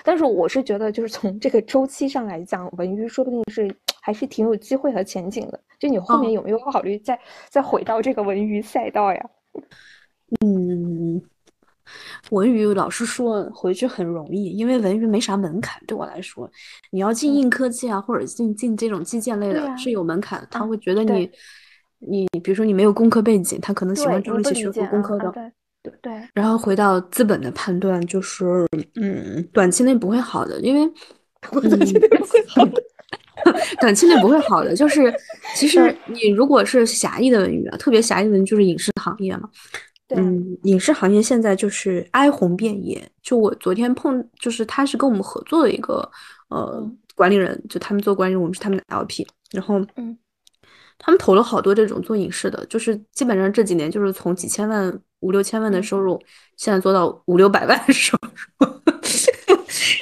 [0.02, 5.60] 但是我是觉得，就是从这个周期上来讲，文娱说不定是还是挺有机会和前景的。
[5.78, 9.20] 就你后面有没有考虑再再回到这个文娱赛道呀？
[10.40, 11.22] 嗯，
[12.30, 15.80] 文娱老实说回去很容易，因为文娱没啥门槛。
[15.86, 16.50] 对我来说，
[16.90, 20.46] 你要进硬科技啊，或者进进这种基建类的，是有门槛。
[20.50, 21.30] 他会觉得你
[21.98, 25.52] 你比如说你没有工科背景，他可能喜欢招一些学过工科的。
[25.84, 25.92] 对。
[26.02, 28.66] 对，然后回到资本的判断，就是
[28.96, 30.90] 嗯，短期内不会好的，因为
[31.52, 32.82] 短期内不会好的，
[33.80, 35.14] 短期内不会好的，就是
[35.54, 39.48] 其实你如果是狭义的文娱啊，特别狭义的就是影视行业嘛，
[40.08, 43.06] 嗯，影视行业现在就是哀鸿遍野。
[43.22, 46.10] 就我昨天碰，就是他是跟我们合作的一个
[46.48, 50.16] 呃管理人，就他们做管理，我们是他们的 LP，然后嗯。
[50.96, 56.20] 他们投了好多这种做影视的，就是基本上这几年就是从几千万、五六千万的收入，
[56.56, 58.16] 现在做到五六百万收
[58.58, 58.66] 入，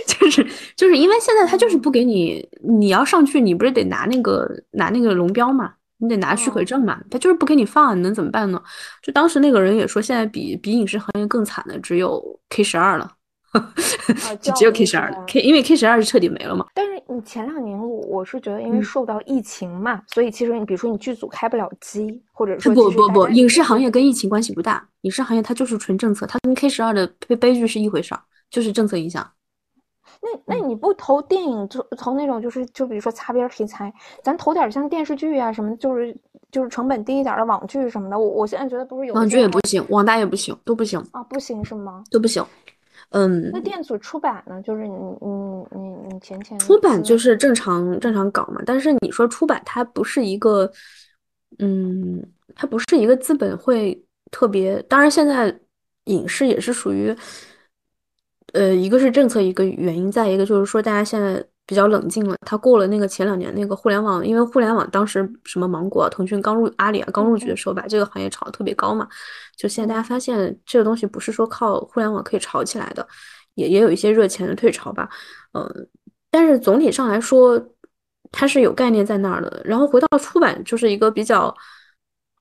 [0.08, 0.44] 就是
[0.76, 8.61] 就是因为现在他就是不给你，你要上去，你不是得拿那个拿那个龙标嘛，你得拿许可证嘛，他就是不给你放，你能怎么办呢？
[9.00, 13.08] 就当时那个人也说，现在比比影视行业更惨的只有 K 十二了，
[14.41, 16.67] 就只有 K 十二了，K 因为 K 十二是彻底没了嘛。
[16.75, 29.29] 但是你前两年我我是觉得，因为受到疫情嘛，所以其实你比如说你剧组开不了机，或者说不不不，影视行业跟疫情关系不大，影视行业它就是纯政策，它跟 K 十二的悲悲剧是一回事儿，就是政策影响。
[30.21, 36.17] 那那你不投电影，就投那种就是就比如说擦边题材，咱投点像电视剧啊什么，就是
[36.51, 38.17] 就是成本低一点的网剧什么的。
[38.17, 42.05] 我我现在觉得不是有网剧也不行，网大也不行，都不行啊，不行是吗？
[42.11, 42.45] 都不行。
[43.12, 44.61] 嗯，那电子出版呢？
[44.62, 48.62] 就是你你你你前前出版就是正常正常搞嘛。
[48.64, 50.70] 但是你说出版，它不是一个，
[51.59, 54.81] 嗯，它不是一个资本会特别。
[54.85, 55.55] 当然，现在
[56.05, 57.14] 影视也是属于，
[58.55, 62.35] 呃，一个是政策一个原因，再一个就是说大家现在比较冷静了。
[62.46, 69.07] 它过了那个前两年那个互联网，因为互联网当时什么芒果、腾讯刚入阿里啊刚入局的时候，把这个行业炒得特别高嘛。
[69.57, 73.07] 就现在大家发现这个东西不是说靠互联网可以炒起来的，
[73.55, 75.09] 也也有一些热钱的退潮吧，
[75.53, 75.88] 嗯，
[76.31, 77.62] 但是总体上来说，
[78.31, 79.62] 它是有概念在那儿的。
[79.65, 81.55] 然后回到出版，就是一个比较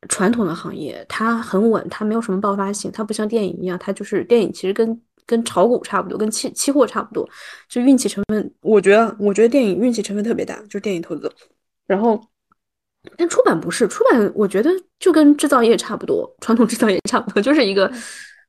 [0.09, 7.29] 传统的行业，它很稳，它没有什么爆发性，它不像电影一样，它就是电影其实跟跟炒股差不多，跟期期货差不多，
[7.67, 8.53] 就运气成分。
[8.61, 11.31] 我觉得，我觉得电影运气成分特别大，就是电影投资，
[11.85, 12.19] 然后。
[13.17, 17.91] 但出版不是出版，我觉得就跟制造业差不多，传统制造业差不多， 就是一个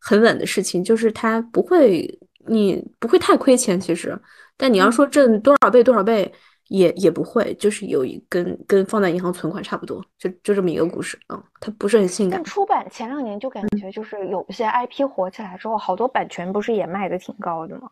[0.00, 2.06] 很稳的事情，就是它不会，
[2.46, 4.18] 你不会太亏钱，其实。
[4.56, 6.30] 但你要说挣多少倍多少倍，
[6.68, 12.44] 也也不会，就是有一跟跟放在银行存款差不多，就就这么一个故事啊，它不是很性感。
[12.44, 17.90] 出版前两年就感觉就是有一些 IP 火起来之后，好多版权不是也卖的挺高的吗？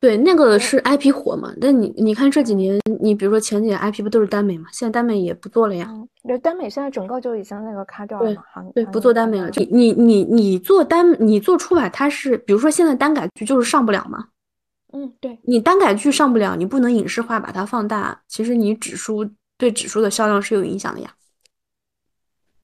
[0.00, 1.52] 对，那个是 IP 火嘛？
[1.60, 4.66] 但你你看这几年，你比如说前几年 IP 不都是耽美嘛？
[4.72, 5.90] 现在耽美也不做了呀。
[6.22, 8.42] 对，耽美现在整个就已经那个卡掉了嘛。
[8.74, 9.50] 对，不做耽美了。
[9.54, 14.28] 你你你你做耽，你做出版，它是比如说现在耽改剧就是上不了嘛。
[14.94, 15.38] 嗯，对。
[15.42, 21.10] 你耽改剧上不了，你不能影视化把它放大，其实你指数对指数的销量是有影响的呀。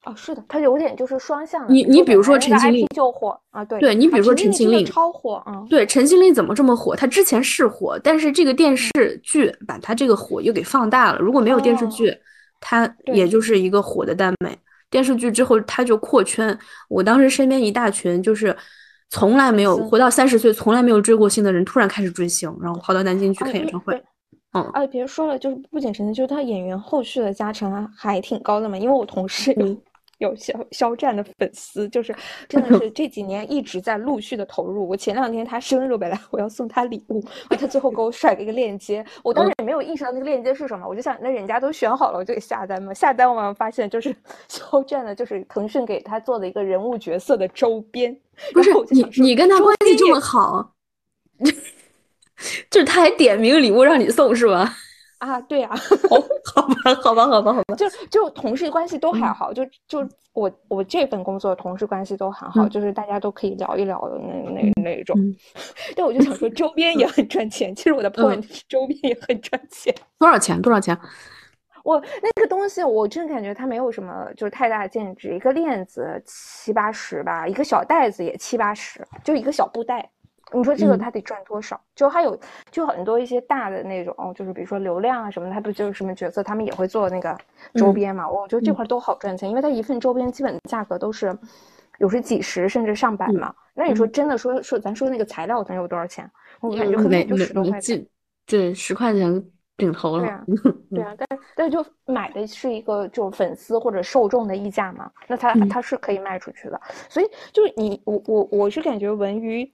[0.07, 1.65] 哦，是的，它有点就是双向。
[1.67, 6.95] 你你比如说《陈情令》就火啊，对对，你比如说《陈情令》超火啊，对，《陈情令》怎么这么火？
[6.95, 8.89] 它之前是火，但是这个电视
[9.21, 11.19] 剧把它这个火又给放大了。
[11.19, 12.15] 如果没有电视剧，
[12.61, 14.57] 它也就是一个火的耽美。
[14.89, 16.57] 电视剧之后，它就扩圈。
[16.87, 18.55] 我当时身边一大群就是
[19.09, 24.01] 从来没有活到三十岁，从来没有追过星的人，突然开始追星，然后跑到南京去看演唱会。
[24.53, 28.77] 嗯，哎，别说了，就是不仅陈情，就是他演员后续的加成还挺高的嘛。
[28.77, 29.51] 因为我同事。
[29.53, 29.77] 有
[30.35, 32.15] 肖肖战的粉丝，就是
[32.49, 34.87] 真的是这几年一直在陆续的投入。
[34.87, 42.93] 我前两天他生日，本来我要送他礼物，他最后给我甩了一个链接，我当时也没有意识到那个链接是什么，我就想那人家都选好了，我就给下单嘛。
[42.93, 44.15] 下单完发现就是
[44.49, 48.17] 肖战的，就是腾讯给他做的一个人物角色的周边。
[48.53, 50.71] 不是你你跟他关系这么好，
[52.69, 54.75] 就是他还点名礼物让你送是吧？
[55.19, 55.69] 啊，对呀，
[56.53, 65.17] 好吧，好吧，好吧，好吧，就就同事关系都还好，就就我我这份工作同事关系都很好，就是大家都可以聊一聊的那那那种。
[65.95, 67.73] 但我就想说，周边也很赚钱。
[67.73, 69.93] 其实我的 point 是周边也很赚钱。
[70.19, 70.61] 多少钱？
[70.61, 70.97] 多少钱？
[71.83, 75.33] 我那个东西，我真的感觉它没有什么就是太大价值。
[75.33, 80.11] 一个链子七八十吧，一个小袋子也七八十，就一个小布袋。
[80.53, 81.79] 你说这个他得赚多少？
[81.93, 82.39] 就还有
[82.71, 87.37] 就很多一些大的那种，就是比如说流量啊什么的，他不就是什么角色，他们也会做那个
[87.73, 88.29] 周边嘛。
[88.29, 91.37] 我觉得这块都好赚钱，因为他一份周边基本的价格都是
[91.99, 93.53] 有时几十甚至上百嘛。
[93.73, 96.29] 那你说真的说说咱说那个材料能有多少钱？
[96.61, 98.07] 我感觉可能就十多块钱。
[98.45, 99.43] 对，十块钱
[99.75, 100.23] 顶头了。
[100.23, 100.45] 对啊，
[100.91, 106.79] 对啊，但但就买的是一个就粉丝或者受众的溢价嘛，那他他是可以卖出去的。
[107.09, 109.69] 所以就是你我我我是感觉文娱。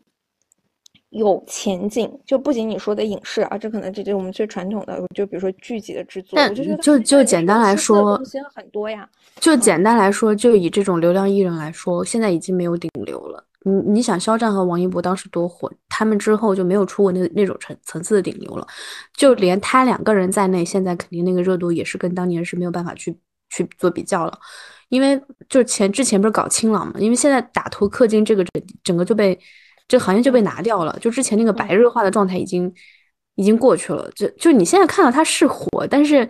[1.14, 6.32] 有前景，就不仅你说的影视啊，这可能这就是我们最传统的，就比如说剧集的制作。
[6.36, 8.20] 但就就简单来说，
[8.54, 9.08] 很多呀。
[9.40, 13.44] 就简单来说，就以这种流量艺人来说，现在已经没有顶流了。
[13.62, 18.66] 你你想，肖战和王一博当时多火，他们之后就没有出过那那种层层次的顶流了。
[19.16, 23.16] 就连他两个人在内，现在肯定那个热度也是跟当年是没有办法去
[23.50, 24.38] 去做比较了。
[24.90, 29.40] 因为就前之前不是搞清朗嘛，因为现在打头氪金这个整整个就被。
[29.88, 32.74] 这行业就被拿掉了，就之前那个白热化的状态已经
[33.36, 34.10] 已经过去了。
[34.16, 36.28] 就就你现在看到它是火，但是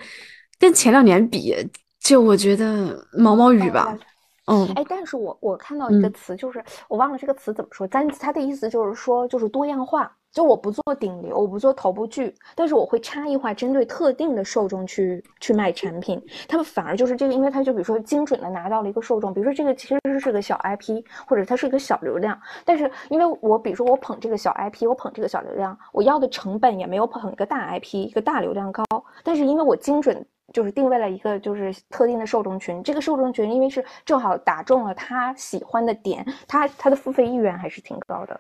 [0.60, 1.56] 跟前两年比，
[2.00, 3.98] 就我觉得毛毛雨吧。
[4.46, 10.14] 嗯，哎，但是我我看到一个词，就是我忘了这个词怎么说，但它的意思就是说，就是多样化。
[10.34, 16.20] 就我不做顶流，我不做头部剧，但是我会差异化，针对特定的受众去去卖产品。
[16.48, 28.84] 他们反而就是这个，因为他就比如说精准的拿到了一个受众，比如说这个其实是个小 IP，或者它是一个小流量，但是因为我比如说我捧这个小 IP，我捧这个小流量，我要的成本也没有捧一个大 IP 一个大流量高，
[29.24, 38.40] 但是因为我精准就是定位了一个就是特定的受众群，这个受众群因为是正好打中了他喜欢的点，他他的付费意愿还是挺高的。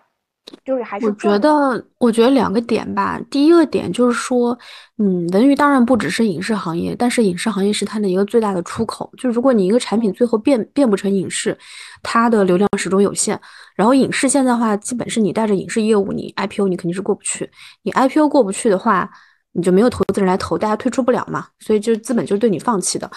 [0.63, 3.19] 就是还是我觉得，我觉得两个点吧。
[3.31, 4.57] 第一个点就是说，
[4.97, 9.09] 嗯，文娱当然不只是影视行业，但是影视行业是它的一个最大的出口。
[9.17, 11.57] 就是如果你一个产品最后变变不成影视，
[12.03, 13.39] 它的流量始终有限。
[13.75, 17.49] 然后影视现在的话，基本是你带着影视业务，你 IPO 你肯定是过不去。
[17.81, 19.09] 你 IPO 过不去的话，
[19.53, 21.47] 你就没有投资人来投，大家退出不了嘛。
[21.59, 23.09] 所以就资本就是对你放弃的。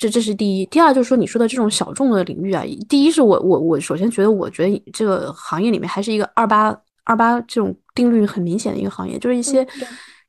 [0.00, 9.66] 这这是第一，第二就是说你说的这种小众的领域啊，第一是我我我首先觉得，我觉得这个行业里面还是一个二八二八这种定律很明显的一个行业，就是一些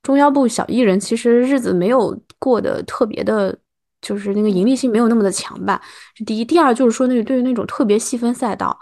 [0.04, 3.58] 中腰部小艺人，其实日子没有过得特别的，
[4.02, 5.82] 就是那个盈利性没有那么的强吧。
[6.16, 8.78] 是第一，第二就是说那个对于那种特别细分赛道，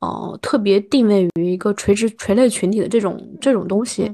[0.00, 4.12] 哦，特别定位于一个垂直垂类群体的这种这种东西。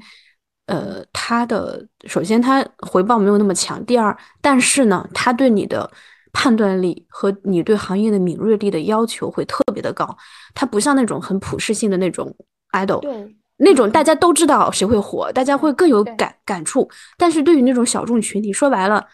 [0.66, 5.88] 呃，它的首先它回报没有那么强，第二，但是呢，它对你的
[6.32, 10.16] 判断力和你对行业的敏锐力的要求会特别的高。
[10.54, 12.34] 它不像那种很普适性的那种
[12.72, 16.88] idol，对，那种大家都知道谁会火，大家会更有感感触。
[17.16, 19.06] 但是对于那种小众群体，说白了，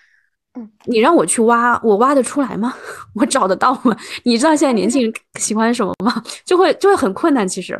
[0.54, 2.74] 嗯，你让我去挖，我挖得出来吗？
[3.14, 3.94] 我找得到吗？
[4.24, 6.22] 你知道现在年轻人喜欢什么吗？
[6.46, 7.78] 就会就会很困难，其实。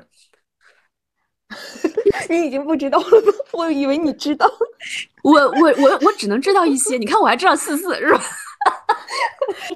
[2.29, 3.33] 你已经不知道了吗？
[3.53, 4.51] 我以为你知道。
[5.23, 6.97] 我我我我只能知道一些。
[6.97, 8.21] 你看我还知道四四是吧？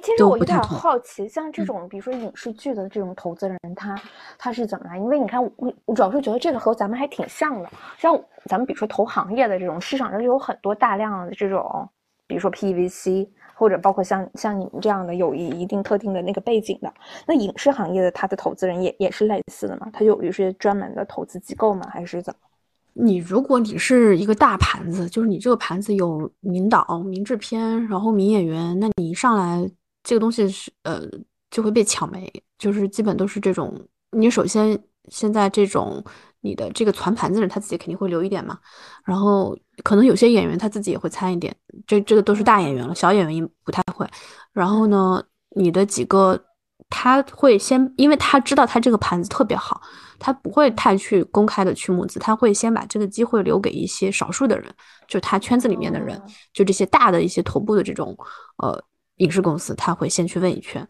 [0.01, 3.95] 其实我有点好奇，像这种比如说影视剧的这种投资人，他
[4.37, 4.97] 他是怎么来？
[4.97, 7.69] 因为你看，我我主要是觉得这个和咱们还挺像的。
[7.97, 11.89] 像咱们比如说投行业的这种市场上就有很多大量的这种，
[12.27, 13.27] 比如说 PVC。
[13.57, 16.93] 或者包括像像你们这样的有一一定特定的那个背景的，
[17.25, 19.89] 那影视行业的他的投资人也也是类似的嘛？
[19.91, 21.89] 他有一些专门的投资机构吗？
[21.91, 22.39] 还是怎么？
[22.93, 29.67] 你如果你是一个大盘子，就是你这个盘子有名导、名制片，然后名演员，那你一上来
[30.03, 31.01] 这个东西是呃
[31.49, 33.73] 就会被抢没，就是基本都是这种。
[34.11, 36.03] 你首先现在这种。
[36.41, 38.57] 你的这个攒盘子的人，他自己肯定会留一点嘛。
[39.03, 44.07] 然后可能有些演员他自己也会参一点，这这个都是大演员了，小演员不太会。
[44.53, 45.23] 然后呢，
[45.55, 46.39] 你的几个
[46.89, 49.81] 他会先，因为他知道他这个盘子特别好，
[50.19, 54.73] 他不会太去公开的去募资，他会先把这个机会留给一些少数的人，
[55.07, 56.21] 就他圈子里面的人，
[56.53, 58.15] 就这些大的一些头部的这种
[58.57, 58.81] 呃
[59.17, 60.87] 影视公司，他会先去问一圈。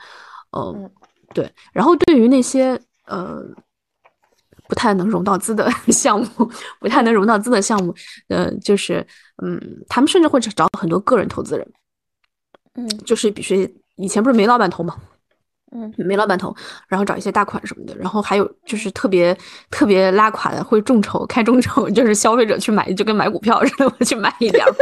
[0.52, 0.92] 嗯，
[1.34, 1.52] 对。
[1.74, 3.44] 然后对于那些呃。
[4.68, 7.94] 不太能融到资的 项目，不太能融到资的项目，
[8.28, 9.06] 呃，就是，
[9.44, 11.68] 嗯，他们甚至会找很多个人投资人，
[12.76, 14.96] 嗯，就是比如说以前不是煤老板投吗？
[15.72, 16.56] 嗯，煤老板投，
[16.88, 19.38] 然后找一些大款什么的，然后还有就是特别
[19.70, 24.66] 特别拉垮的，会众筹开众筹，就是消费者去买，就跟买股票似的，我去买一点，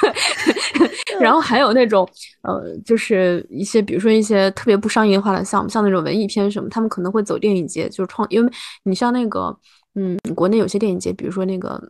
[0.00, 2.08] 对， 然后还有那种
[2.42, 8.52] 呃，就是一些比如说一些特别不商业化的项目，像那种文艺片什么，他们可能会走电影节，就是创，因为
[8.84, 9.58] 你像那个
[9.96, 11.82] 嗯，国内有些电影节，比如说那个。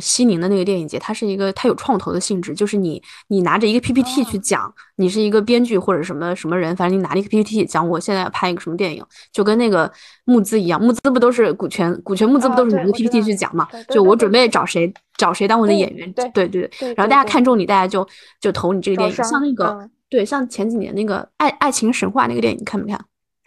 [0.00, 9.90] 西宁的那个电影节，它是一个，它有创投的性质，就是你你拿着一个 PPT 去讲，你是一个编剧或者什么什么人，反正你拿了一个 PPT 讲，我现在要拍一个什么电影，就跟那个
[10.24, 13.68] 募资一样，募资不都是股权股权募资不都是拿个 PPT 去讲嘛？
[13.90, 18.06] 就我准备找谁找谁当我的演员，对对对，然后大家看中你，大家就
[18.40, 23.04] 就投你这个电影，像那个对，像前几年那个爱爱情神话那个电影，你看没看？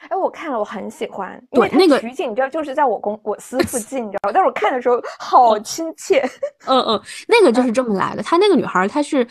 [0.10, 1.42] 哎，我看了，我很喜欢。
[1.52, 4.32] 对，那个取景，你知道，就是在我公我司附近，你知道。
[4.32, 6.22] 但是我看的时候好亲切。
[6.68, 8.24] 嗯嗯，那个就是这么来的。
[8.24, 9.26] 她那个女孩，她是，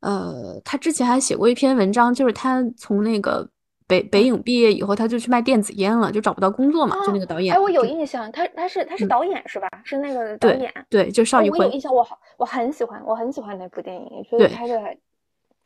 [0.00, 3.48] 呃，她之前还写过一篇文章，就是她从那个
[3.86, 6.96] 北北影毕业以后，她就去卖电子烟了，就找不到工作嘛。
[7.06, 7.54] 就那个导演。
[7.54, 9.68] 哎，我有印象，她她是她是导演是吧？
[9.84, 10.72] 是那个导演。
[10.88, 11.58] 对，就邵艺辉。
[11.58, 14.80] 我有印象，我好我很喜欢，我很喜欢那部电影，所以拍的。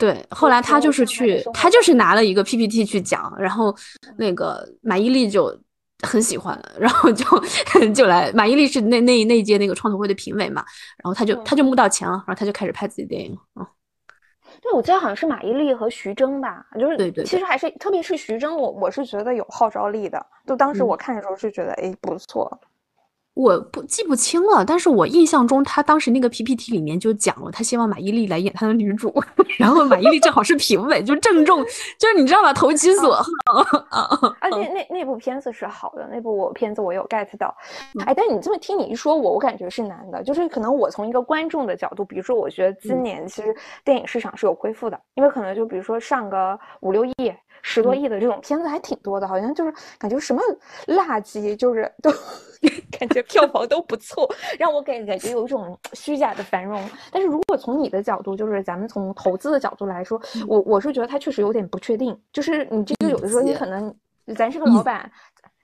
[0.03, 3.73] 对，后来他就是去，他就是拿了一个 PPT 去讲，然后
[4.17, 5.57] 那个马伊琍就
[6.03, 7.25] 很喜欢，然后就
[7.95, 8.33] 就来。
[8.33, 10.65] 马伊琍是那那那届那个创投会的评委嘛，
[11.05, 13.65] 然后他就他就募到钱了，然后他就开始拍自己电影了。
[14.61, 22.61] 对，我记得好像是马伊琍和徐峥吧，就是对对，其实还是特别是徐峥，我我是觉得有号召力的，就当时我看的时候是觉得哎不错。
[23.35, 29.11] 我不记不清了，但是我印象中他当时那个 PPT 里面就讲了，他希望马伊琍来演他的女主，
[29.59, 31.65] 然后马伊琍正好是评委，就正中，
[31.99, 33.61] 就是你知道吧，投其所好。
[33.89, 37.57] 啊，那那那部片子是好的，那部我片子我有 get 到。
[38.05, 47.33] 哎，但你这么听你一说，我我感觉是难的，就是可能我从一个观众的角度，比如说我觉得今年其实电影市场是有恢复的，因为可能就比如说上个五六亿。
[47.63, 50.43] 十多亿的这种片子还挺多的，好像就是感觉什么
[50.89, 52.11] 垃圾，就是都
[52.91, 56.87] 感觉票房都不错，让我感感觉有一种虚假的繁荣。
[57.11, 62.17] 但是如果从你的角度，就是咱们从投资的角度来说，我我是觉得它确实有点不确定。
[62.33, 63.95] 就是你这个有的时候你可能，
[64.37, 65.11] 咱是个老板。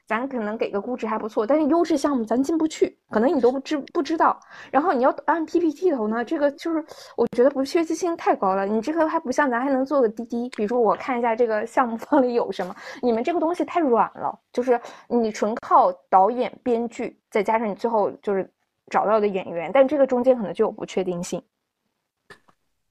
[0.09, 4.41] 咱可能给个估值还不错，但是优质项目咱进不去，可能你都不知不知道。
[4.71, 6.83] 然后你要按 PPT 投呢，这个就是
[7.15, 8.65] 我觉得不确定性太高了。
[8.65, 12.75] 你这个还不像咱还能做个滴滴，比如说我看一下这个项目方里有什么。
[13.03, 18.51] 你们这个东西太软了，就是你纯靠导演、编剧，再加上你最后就是
[18.89, 21.43] 找到的演员，但这个中间可能就有不确定性。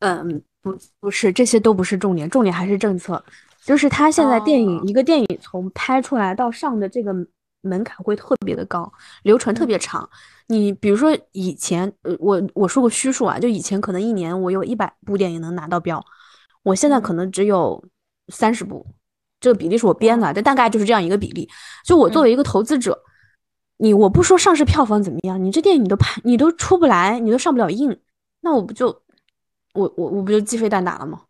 [0.02, 3.24] 嗯，不不是，这些都不是重点，重点还是政策。
[3.68, 7.14] 就是他现在电影一个电影从拍出来到上的这个
[7.64, 8.90] 门槛会特别的高，
[9.24, 10.10] 流程特别长。
[10.48, 16.02] 你比如说以前，呃，我我说个虚数啊，就以前可能一年我有一百部电影能拿到标，
[16.64, 17.84] 我现在可能只有
[18.30, 18.88] 三十部，
[19.42, 21.50] 这个比例是我编的，但大概就是这样一个比例。
[21.84, 22.98] 就我作为一个投资者，
[23.80, 28.00] 你我不说上市票房怎么样，你这电影你都拍你都出不来，你都上不了映，
[28.40, 28.88] 那我不就
[29.74, 31.24] 我我我不就鸡飞蛋打了吗？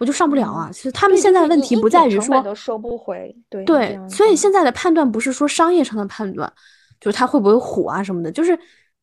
[0.00, 0.70] 我就上不了啊！
[0.72, 6.50] 其实他们现在的问题不在于说都收不回，对对，所以现在的判断不是说商业上的判断，
[6.98, 8.58] 就是他会不会火啊什么的，就是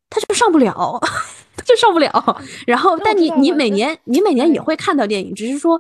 [0.10, 0.74] 他就上不了，
[1.56, 2.42] 他就上不了。
[2.66, 5.80] 然后，但你你每年你每年也会看到电影，只是说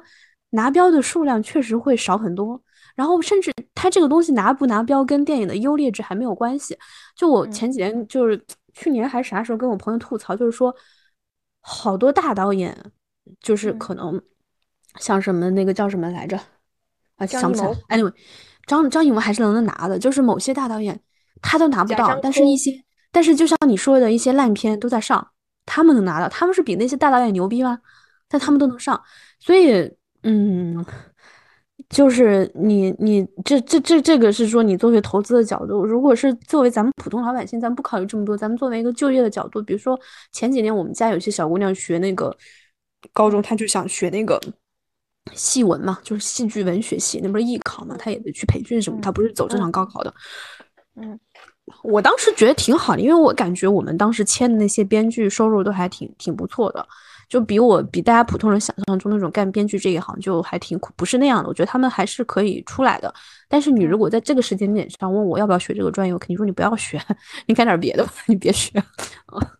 [0.52, 2.62] 拿标的数量确实会少很多。
[2.96, 6.78] 然后，甚至他这个东西拿不拿标跟电影的优劣质还没有关系。
[7.16, 8.40] 就我前几年就是
[8.72, 10.72] 去年还是啥时候跟我朋友吐槽，就是说
[11.62, 12.78] 好多大导演
[13.42, 14.22] 就是可能。
[15.00, 16.40] 像什么那个叫什么来着？
[17.18, 17.70] 啊，想不起来。
[17.90, 18.14] Anyway，
[18.68, 21.00] 张张艺谋还是能拿的，就是某些大导演
[21.42, 25.28] 他都拿不到，但是一些，但是就像你说的一些烂片都在上，
[25.66, 27.80] 他们能拿到，他们是比那些大导演牛逼吗？
[28.28, 29.02] 但他们都能上，
[29.40, 29.92] 所以，
[30.24, 30.86] 嗯，
[31.90, 40.00] 就是你你这这这这个是说你作为投资的角度，如果是作为咱们普通老百姓，咱们不考虑这么多，咱们作为一个就业的角度，比如说
[40.32, 42.36] 前几年我们家有些小姑娘学那个
[43.12, 44.40] 高中，她就想学那个。
[45.34, 50.14] 戏文嘛，就是戏剧文学系，那不是艺考嘛，他也得去培训什么，他不是走正常高考的。
[50.96, 51.20] 嗯，
[51.84, 56.88] 我当时觉得挺好的，因为我感觉我们当时签的那些编剧收入都还挺挺不错的，
[57.30, 61.50] 就比我比大家普通人想象中那种干编剧这一行就还挺苦，不是那样的。
[61.50, 63.14] 我觉得他们还是可以出来的。
[63.48, 67.00] 但是你如果在这个时间点上问我要不要学这个专业，我肯定说你不要学，
[67.46, 68.72] 你干点别的吧，你别学。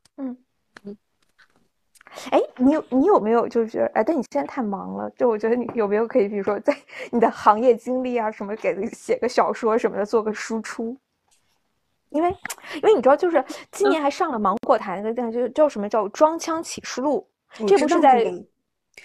[2.32, 4.04] 哎，你有你有没有就是觉得哎？
[4.04, 6.76] 但你现在太忙了，就我觉得你有没有可以，比如说在
[7.12, 10.98] 你的行业经历啊什么，给写个小说什么的，做个输出。
[12.10, 12.30] 因为
[12.76, 17.28] 因为你知道，就是今年还上了芒果台那个电视剧，叫什么叫《装腔启示录》？
[17.68, 18.24] 这不是在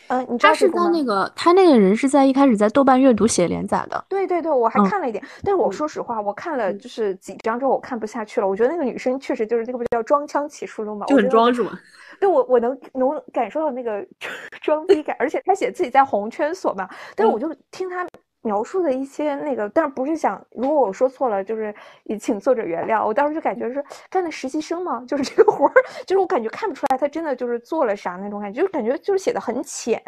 [0.08, 4.04] 嗯，你知道是在那个他那个人是在一开始在豆瓣阅读写连载的。
[4.08, 8.48] 对对对，我还看了一点，但是我说实话，我看了就是几章之后，我看不下去了。
[8.48, 11.04] 我觉得那个女生确实就是那个不叫《装腔启示录》吗？
[11.06, 11.78] 就很装是吗？
[12.22, 14.06] 对我，我能能感受到那个
[14.62, 18.06] 装逼感，而且他写自己在红圈所嘛，但是我就听他
[18.42, 23.04] 描述的一些那个，但是不是想，如果我说错了，就是也请作者原谅。
[23.04, 25.72] 我当时就感觉是干的实习生嘛，就是这个活儿，
[26.06, 30.00] 就是我感觉看不出来他真的就是做了啥那种感觉，就是感觉就是写的很浅，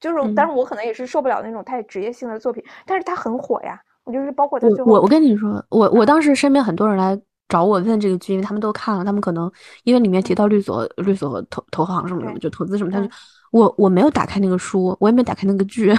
[0.00, 7.16] 就是，但是我可能也是受不了那种太职业性的作品，但是他很火呀，我就是包括他最后，我我跟你说，我我当时身边很多人来。
[7.52, 9.52] 找我问这个剧，因为他们都看了，他们可能
[9.84, 13.06] 因为里面提到律所、律所投投行什么什么，就投资什么，他就
[13.50, 15.92] 我我没有打开那个书，我也没打开那个剧，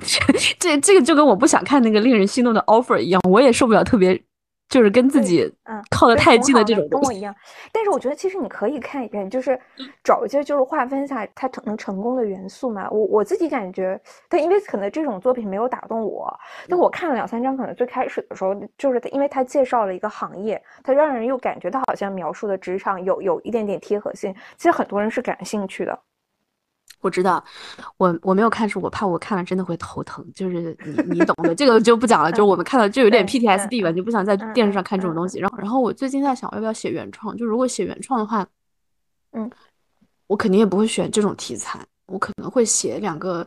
[0.58, 4.18] 这这个就跟我不想看那个令人心动的 offer 一样，我也受不了特别。
[4.68, 7.34] 就是跟自己嗯靠得太近的这种，跟我一样。
[7.72, 9.58] 但是我觉得其实你可以看一遍，就是
[10.02, 12.88] 找一些就是划分下它能成功的元素嘛。
[12.90, 16.32] 我我自己感觉，但因为可能这种作品没有打动我，
[16.68, 25.98] 但我看了两三章，可能最开始的时候就是因为他介绍了一个行业，他让人又感觉到好像描述的职场有有一点点贴合性，其实很多人是感兴趣的。
[27.04, 27.44] 我知道，
[27.98, 32.30] 我我没有看，书我怕我看了真的会头疼，就是你你懂的，这个就不讲了。
[32.32, 35.38] 就是我们看到就有点 PTSD 吧，就不想在电视上看这种东西。
[35.38, 37.36] 然后然后我最近在想，要不要写原创？
[37.36, 38.46] 就如果写原创的话，
[39.32, 39.50] 嗯，
[40.26, 43.46] 我肯定也不会选这种题材，我可能会写两个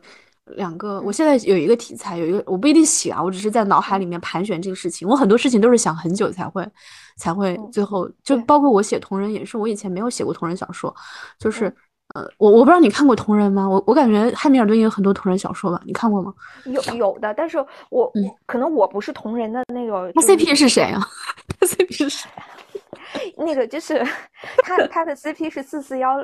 [0.55, 5.08] 两个，我现在有一个题材，有一个我不一定写啊，我只是在脑海里面盘旋这个事情。
[5.08, 6.64] 我很多事情都是想很久才会
[7.18, 10.95] 才会最后就包括我写同人也是，我以前没有写过同人小说，
[11.39, 11.74] 就是
[12.18, 13.68] 呃，我我不知道你看过同人吗？
[13.70, 16.34] 我我感觉汉密尔顿也有很多同人小说吧，你看过吗？
[16.65, 18.11] 有有的，但是我
[18.47, 20.11] 可能我不是同人的那个。
[20.13, 20.99] 他 CP 是谁啊？
[21.59, 22.30] 他 CP 是谁？
[23.38, 24.03] 那个就是
[24.63, 26.18] 他他的 CP 是四四幺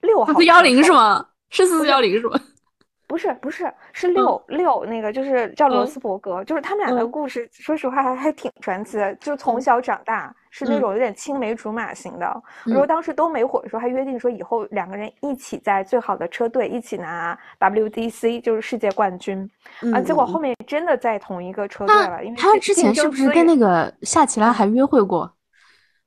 [0.00, 1.26] 六号，四幺零是吗？
[1.50, 2.40] 是四四幺零是吗？
[3.06, 9.12] 不是不是是六六那个就是叫罗斯伯格，就是他们俩的故事，说实话还还挺传奇的。
[9.16, 12.42] 就是从小长大是那种有点青梅竹马型的。
[12.66, 19.48] 我说当时都没火的时候，还约定说以后两个人一起在最好的车队一起拿 WDC，就是世界冠军
[19.92, 20.00] 啊。
[20.00, 25.32] 结果后面真的在同一个车队了，因为他之前是不是跟那个夏奇拉还约会过？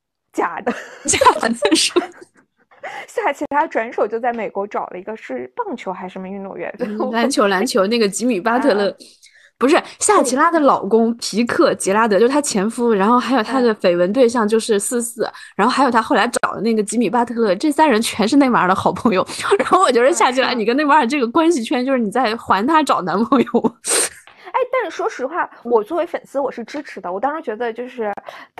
[0.33, 0.71] 假的，
[1.05, 1.93] 假的是。
[3.07, 6.73] 夏奇拉转手就在美国找了一个是棒球还是什么运动员？
[7.11, 8.93] 篮球，篮球那个吉米巴特勒，
[9.57, 19.25] 不是夏奇拉的老公皮克杰拉德，就是她前夫，然后还有她的绯闻对象就是四四，然后还有她后来找的那个吉米巴特勒，这三人全是内马尔的好朋友。
[19.57, 23.47] 然后我觉得夏奇拉，你跟内马尔这个关系圈，就是你在还他找男朋友。
[24.53, 27.11] 哎，但是说实话，我作为粉丝，我是支持的。
[27.11, 28.13] 我当时觉得就是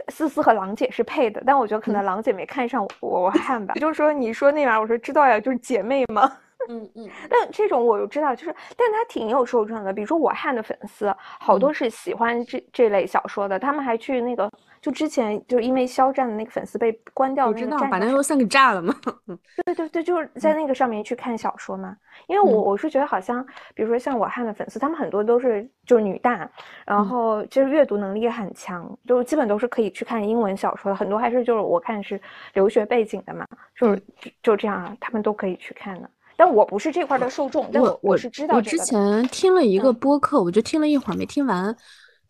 [0.08, 3.76] 思思和郎姐是配的，但我觉得可能郎姐没看上我我看吧。
[3.76, 6.32] 就是说，你说那玩意儿，我说知道呀，就是姐妹嘛。
[6.70, 7.10] 嗯嗯。
[7.30, 9.94] 但这种我就知道，就是，但他挺有受众的。
[9.94, 14.50] 比如说我汉的粉丝，好多是喜欢这这类小说的，他们还去那个。
[14.84, 18.94] 就之前就因为肖战的那个粉丝被关掉，我知道把那个算给炸了吗？
[19.64, 21.96] 对对对，就是在那个上面去看小说嘛。
[22.28, 23.42] 因为我我是觉得好像，
[23.74, 26.50] 比如说像我汉的粉丝，他们很多都是就是女大，
[26.86, 30.96] 然后其实阅读能力也很强，就基本都是可以去看英文小说的。
[30.98, 32.20] 很多还是就是我看是
[32.54, 33.48] 留学背景的嘛，
[33.78, 34.04] 就是
[34.42, 36.10] 就这样啊，他们都可以去看的。
[36.36, 38.56] 但我不是这块的受众，但我我是知道。
[38.56, 41.76] 我之前听了一个播客，我就听了一会儿没听完。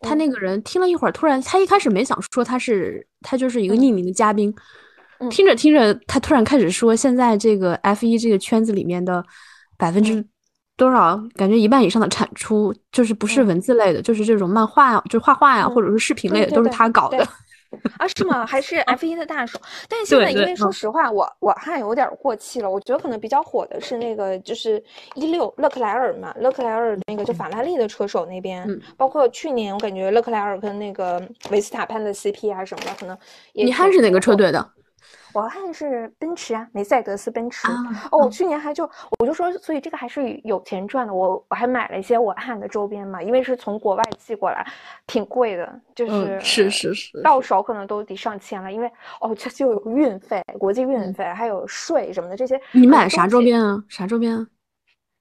[0.00, 4.54] 他那个人听了一会儿，突然他一开始没想说他是他就是一个匿名的嘉宾，
[5.30, 9.24] 听着听着，他突然开始说现在这个 F 一这个圈子里面的
[9.78, 10.22] 百分之
[10.76, 17.26] 多少，感觉一半以上的产出就是不是文字类的，就是这种漫画呀，就是画画呀，或者是视频类的，都是他搞的。
[17.98, 18.44] 啊，是吗？
[18.46, 19.58] 还是 F 一的大手？
[19.88, 22.70] 但是现在，因为说实话，我我还有点过气了。
[22.70, 24.82] 我觉得可能比较火的是那个，就是
[25.14, 33.16] 一六勒克莱尔嘛，勒克莱尔那个就法拉利的车手那边，包括去年我感觉勒克莱尔跟那个维斯塔潘的 CP 啊什么的，可能
[33.52, 34.68] 你还是哪个车队的？
[35.34, 37.66] 我看是奔驰啊，梅赛德斯奔驰。
[38.12, 41.12] 哦，我去年还就我就说，所以这个还是有钱赚的。
[41.12, 44.64] 我我还买了一些我汉的周边嘛，因为是从国外寄过来，
[45.06, 48.72] 挺贵的，就是是是是，到手可能都得上千了。
[48.72, 52.60] 因为哦，这就有运费、国际运费，还有税什么的这些。
[52.72, 53.82] 你买啥周边啊？
[53.88, 54.46] 啥周边啊？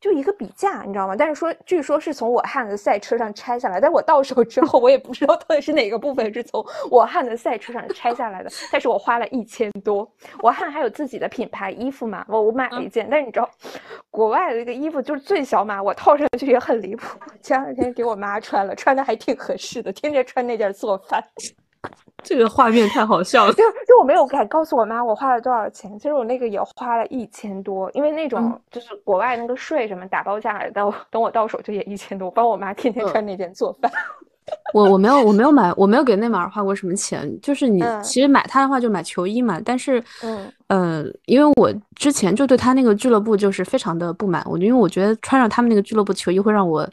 [0.03, 1.15] 就一个笔架，你知道吗？
[1.17, 8.49] 但是说，据说是从我汉的赛车上拆下来，但我到手之后，我也不知道到底是哪个部分是从我汉的赛车上拆下来的。
[8.69, 10.05] 但是我花了一千多，
[10.41, 13.07] 我汉还有自己的品牌衣服嘛，我我买了一件。
[13.09, 13.49] 但是你知道，
[14.11, 17.17] 国外的那个衣服就是最小码，我套上去也很离谱。
[17.41, 21.23] 前两天给我妈穿了，穿的还挺合适的，天天穿那件做饭。
[22.23, 33.91] 这个画面太好笑了，就就我没有敢告诉我妈我花了多少钱，其实我那个也花了一千多，因为那种就是国外那个税什么打包价，到等我到手就也一千多，帮我妈天天穿那件做饭。
[34.73, 46.87] 我我没有我没有买我没有给内马尔花过什么钱，就是你其实买他的话就买球衣嘛，但是嗯呃，因为我之前就对他那个俱乐部就是非常的不满，我因为我觉得穿上他们那个俱乐部球衣会让我。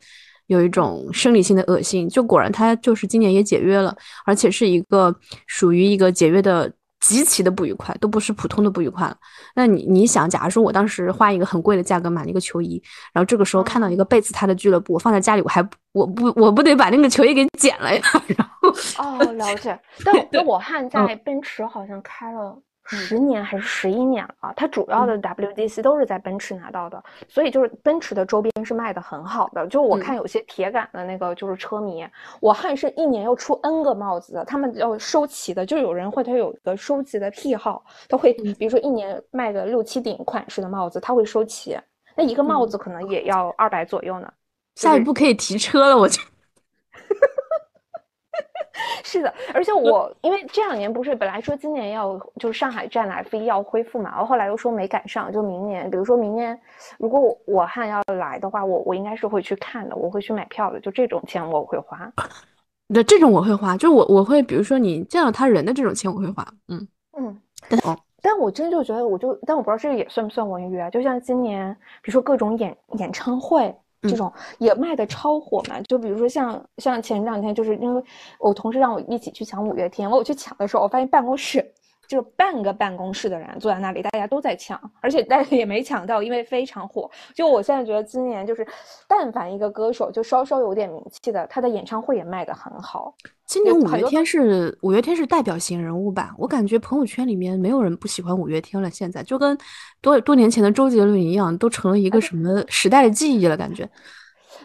[0.51, 3.96] 有一种生理性的恶心，就果然他就是今年也解约了，
[4.26, 5.14] 而且是一个
[5.46, 9.16] 属于一个解约的极其的不愉快，都不是普通的不愉快了。
[9.55, 12.82] 那你你想，假如说我当时花一个很贵的价格买了一个球衣，
[13.12, 18.03] 然后这个时候看到一个背刺他的俱乐部，我放在家里，我还我不我不得把那个球衣给剪了呀？
[18.36, 19.78] 然后哦，了解。
[20.05, 22.61] 但但我汉在奔驰好像开了。
[22.91, 29.66] 十年还是十一年了，它主要的 WDC 都是在奔驰拿到的，所以就是奔驰的周边是卖的很好的。
[29.68, 32.05] 就我看有些铁杆的那个就是车迷，
[32.41, 41.78] 我汉是一年要出 N 个帽子的，他们要收齐的，就有人会他有一个收集的癖好，他会比如说一年卖个六七顶款式的帽子，他会收齐，
[42.16, 44.32] 那一个帽子可能也要二百左右呢。
[44.74, 46.20] 下一步可以提车了，我就。
[49.03, 56.59] 是的，而且我因为这两年不是本来说今年要就是上海站 F 一要恢复嘛，然后后来又说没赶上，就明年，比如说明年
[56.99, 62.11] 如果我汉要来的话，我我应该是会去看的，我会去买票的，就这种钱我会花。
[62.95, 67.41] 对，这种我会花，就我我会比如说你见到他人的这种钱我会花，嗯嗯。
[67.68, 67.81] 但
[68.23, 70.89] 但我真就觉得我就，但我不知道这个也算不算文娱啊？
[70.91, 73.75] 就像今年比如说各种演演唱会。
[74.03, 75.80] 这种也卖的超火嘛。
[75.82, 78.03] 就比如说像像前两天，就是因为
[78.38, 81.64] 我同事让我一起去抢五月天，我去抢的时候，我发现办公室。
[82.11, 87.08] 就半个办公室的人坐在那里，大家都在抢，而且大家也没抢到，因为非常火。
[87.36, 88.66] 就我现在觉得，今年就是，
[89.06, 93.14] 但凡一个歌手就稍稍有点名气的，他的演唱会也卖得很好。
[93.46, 96.34] 今年五月天是五月天是代表型人物吧？
[96.36, 98.90] 我感觉朋友圈里面没有人不喜欢五月天了。
[98.90, 99.56] 现在就跟
[100.00, 103.88] 多多年前的周杰伦一样，都成了一个什么时代的记忆了，感觉。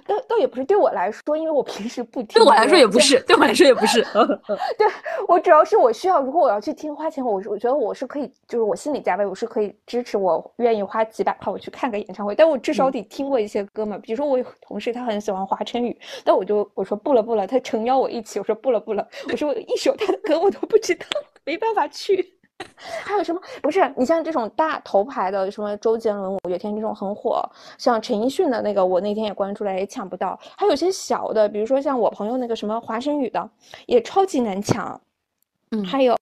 [0.05, 2.35] 倒倒也不是对我来说，因为我平时不听。
[2.35, 4.01] 对我来说也不是，对我来说也不是。
[4.77, 4.87] 对
[5.27, 13.97] 我主要是我需要，如果我要去听花钱，我我觉得我是可以，就是我心理价位我是可以支持，我愿意花几百块我去看个演唱会，但我至少得听过一些歌嘛。
[13.97, 21.05] 比如说我有同事他很喜欢华晨宇，但我就我说不了不了，他诚邀我一起，我说不了不了，我说我一首他的歌我都不知道，
[21.43, 22.34] 没办法去。
[22.77, 23.41] 还有什么？
[23.61, 27.43] 不是你像这种大头牌的，什么周杰伦、五月天这种很火，
[27.77, 30.39] 像陈奕迅的那个，我那天也关注了，也抢不到。
[30.57, 33.49] 还有些小的，比如说像我朋友那个什么华晨宇的，
[33.85, 34.99] 也超级难抢。
[35.71, 36.15] 嗯，还有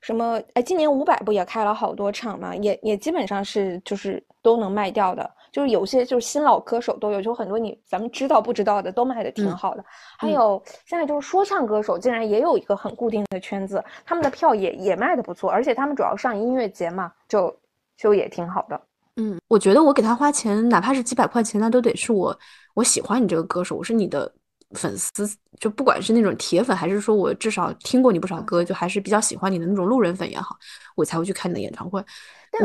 [0.00, 0.40] 什么？
[0.54, 2.54] 哎，今年五百不也开了好多场嘛？
[2.56, 5.30] 也也基本上是就是都能卖掉的。
[5.54, 9.84] 就是有些就是新老歌手都有，就很多你咱们知道不知道的都卖的挺好的。
[10.18, 17.56] 还有现在就是说唱歌手竟然也有一个很固定的圈子，他们的票也也卖的不错，而且他们主要上音乐节嘛，就
[17.96, 18.80] 就也挺好的。
[19.14, 22.36] 嗯，我觉得我给他花钱，哪怕是几百块钱，那都得是我
[22.74, 24.28] 我喜欢你这个歌手，我是你的
[24.72, 25.24] 粉丝，
[25.60, 30.56] 就不管是那种铁粉，还是说我至少听过你不少歌，就还是比较喜欢你的那种路人粉也好，
[30.96, 32.04] 我才会去看你的演唱会。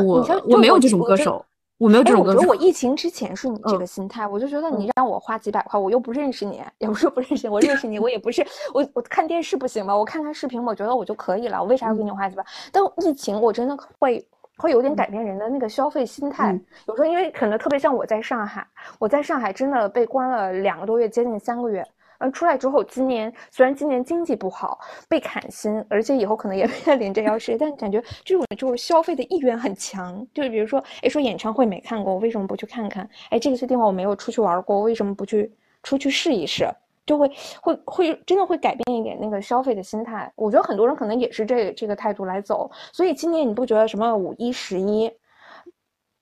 [0.04, 1.46] 我我没有这种歌手。
[1.80, 9.96] 我没有这种觉得我疫情之前是你这个心态，我就觉得你让我花几百块，我又不认识你，也不是不认识，我认识你， 我也不是，我我看电视不行吗？
[9.96, 12.44] 我看看视频，我觉得我就可以了，我为啥要给你花几百？
[12.70, 14.22] 但疫情我真的会
[14.58, 16.52] 会有点改变人的那个消费心态。
[16.86, 18.66] 有时候因为可能特别像我在上海，
[18.98, 21.82] 我在上海真的被关了两个多月，接近三个月。
[22.20, 30.26] 嗯，出来之后，今年虽然今年经济不好，被砍薪，而且以后可能也 面临着要失业，但感觉这种就是消费的意愿很强。
[30.32, 33.08] 就是比如说，哎，说演唱会没看过，为什么不去看看？
[33.30, 35.50] 哎，这个地方我没有出去玩过，为什么不去
[35.82, 36.68] 出去试一试？
[37.06, 37.28] 就会
[37.60, 40.30] 会会真的会改变一点那个消费的心态。
[40.36, 42.70] 我觉得很多人可能也是这这个态度来走。
[42.92, 45.10] 所以今年你不觉得什么五一、十一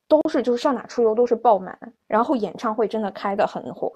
[0.06, 1.76] 都是就是上哪出游都是爆满，
[2.06, 3.92] 然后演唱会真的开的很火。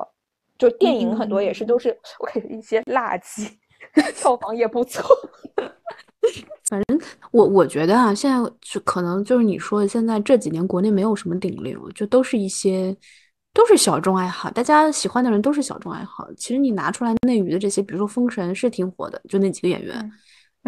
[0.63, 1.89] 就电影很多也是都是
[2.21, 3.49] 我感觉一些垃圾，
[4.15, 5.05] 票房也不错。
[6.71, 7.01] 反正
[7.33, 12.97] 我我觉得啊，现在就可能就是你说的，现在这几年国内没有什么顶流，就都是一些
[13.53, 16.33] 都是小众爱好，大家喜欢的人都是小众爱好。
[16.37, 20.13] 其实你拿出来内娱的这些，比如说封神是挺火的，就那几个演员，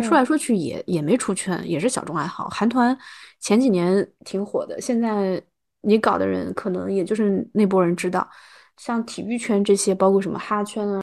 [0.03, 2.49] 说来说去也也没出圈，也是小众爱好。
[2.49, 2.99] 韩团
[3.39, 5.41] 前几年挺火的，现在
[5.83, 8.29] 你搞的人可能也就是那波人知道。
[8.77, 11.03] 像体育圈这些，包括什么哈圈啊，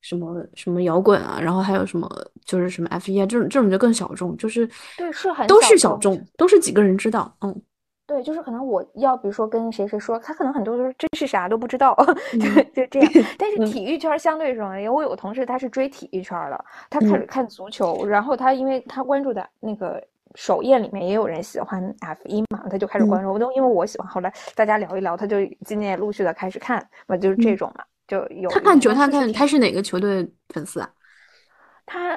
[0.00, 2.08] 什么什么摇滚啊，然后还有什么
[2.44, 7.62] 就是什么 F 一啊，这种这种就更小众，就是对是很都是小众，都是几个人知道，嗯，
[8.06, 11.96] 对，就是可能我要比如说跟谁谁说，他可能很多都是真是啥都不知道，
[12.32, 13.12] 就就这样。
[13.38, 20.02] 但是体育圈相对容易，因为我有个同事他是追体育圈的，他开始看足球，然后他因为他关注的那个。
[20.40, 23.32] 首页里面也有人喜欢 F 一嘛，他就开始关注。
[23.32, 26.78] 我都因为我喜欢，后来大家聊一聊，他就今年也陆续的开始看
[27.08, 28.48] 嘛，就是这种嘛，就有。
[28.48, 30.88] 他看球，他看他是哪个球队粉丝啊？
[31.84, 32.16] 他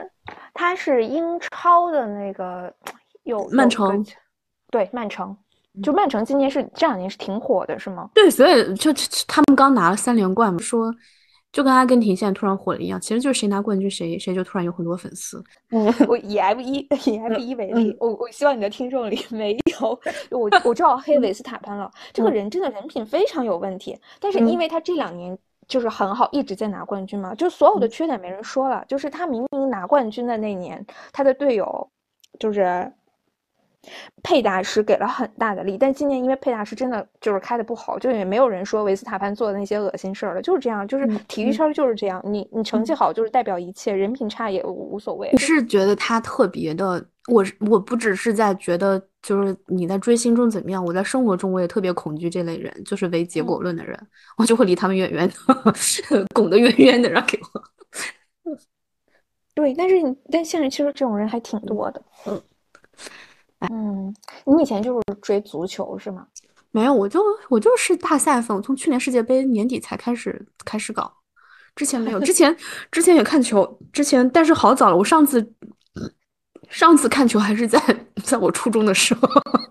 [0.54, 2.72] 他是英超的那个
[3.24, 4.06] 有曼城，
[4.70, 5.36] 对曼城，
[5.82, 8.08] 就曼城今年是这两年是挺火的，是吗？
[8.14, 8.94] 对，所以就
[9.28, 10.94] 他们刚拿了三连冠嘛，说。
[11.52, 15.44] 就跟阿根廷现在突然火了一样，其实就是谁拿冠军，谁谁就突然有很多粉丝。
[15.72, 20.00] 嗯，我以 F 一以 F 一为例，我我希望你的听众里 没有
[20.30, 25.38] 我我知道黑维斯塔潘了，这个人真的人品非常有问题，但是因为他这两年
[25.68, 31.90] 就是很好，一直在拿冠军嘛，就所有的缺点没人说了，就是他明明拿冠军的那年，他的队友
[32.40, 32.92] 就是。
[34.22, 45.30] 佩大师给了很大的力，但今年因为佩大师真的就是开的不好，就也没有人说维斯塔潘做的那些恶心事儿了，就是这样，就是体育圈就是这样，你你成绩好就是代表一切，人品差也无所谓。
[45.32, 54.00] 你是觉得他特别的，我我不只是在觉得，就是你在追星中怎么样，我在生活中我也特别恐惧这类人，就是唯结果论的人，
[54.38, 58.56] 我就会离他们远远的， 拱得远远的，让给我。
[59.56, 59.96] 对，但是
[60.32, 62.40] 但现实其实这种人还挺多的，嗯。
[63.70, 64.14] 嗯，
[64.46, 66.26] 你以前就是追足球是吗？
[66.72, 71.12] 没有，我就我就是大赛粉，我从去年世界杯年底才开始开始搞，
[71.76, 72.56] 之前没有，之前
[72.92, 75.54] 之前也看球，之前但是好早了，我上次
[76.70, 77.78] 上次看球还是在
[78.24, 79.28] 在我初中的时候，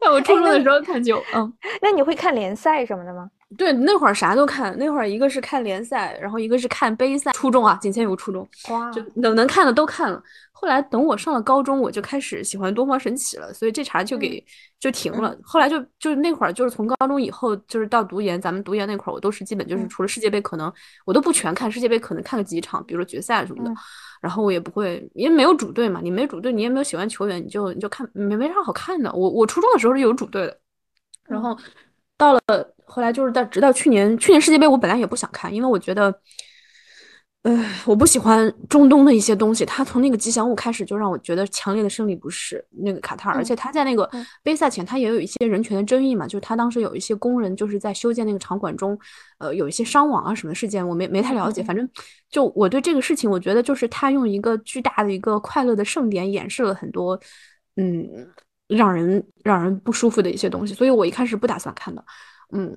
[0.00, 1.22] 在我初中的时候看球。
[1.34, 1.52] 嗯，
[1.82, 3.30] 那你会看联赛什么的吗？
[3.58, 4.76] 对，那会儿啥都看。
[4.78, 7.30] 那会儿一个是看联赛，然后一个是看杯赛。
[7.32, 10.20] 初中啊，仅限于初中，哇，就能能看的都看了。
[10.64, 14.42] 后来等我上了高中，我就开始喜欢东方神起了，所以这茬就给
[14.80, 15.36] 就停了。
[15.42, 20.72] 后来就就那会儿就是从高中以后，就是到读研，咱们读研那会儿，我都是基本就是除了世界杯，可能
[21.04, 23.70] 我都不全看世界杯，可能看个几场，比如说决赛什么的。
[24.22, 29.12] 然后我也不会，因为没有主队嘛，你没主队，你也没有喜欢球员，你就你就看没没啥好看的。
[29.12, 30.58] 我我初中的时候是有主队的，
[31.28, 31.54] 然后
[32.16, 32.40] 到了
[32.86, 36.18] 后来就是到直到去年去年世界杯，我本来也不想看，因为我觉得。
[37.44, 39.66] 呃，我不喜欢中东的一些东西。
[39.66, 42.64] 他从那个吉祥物开始就让我觉得强烈的生理不适。
[42.70, 44.10] 那个卡塔尔，而且他在那个
[44.42, 48.98] 杯赛前，他也有一些人权的争议嘛，就是他当时有一些工人就是在修建那个场馆中，
[49.36, 51.62] 呃，有一些伤亡啊什么事件，我没没太了解。
[51.62, 51.86] 反正
[52.30, 57.20] 就我对这个事情，我觉得就是他用一个巨大的一个快乐的盛典掩饰了很多，
[57.76, 58.08] 嗯，
[58.68, 60.72] 让人让人不舒服的一些东西。
[60.72, 62.02] 所以我一开始不打算看的，
[62.54, 62.74] 嗯。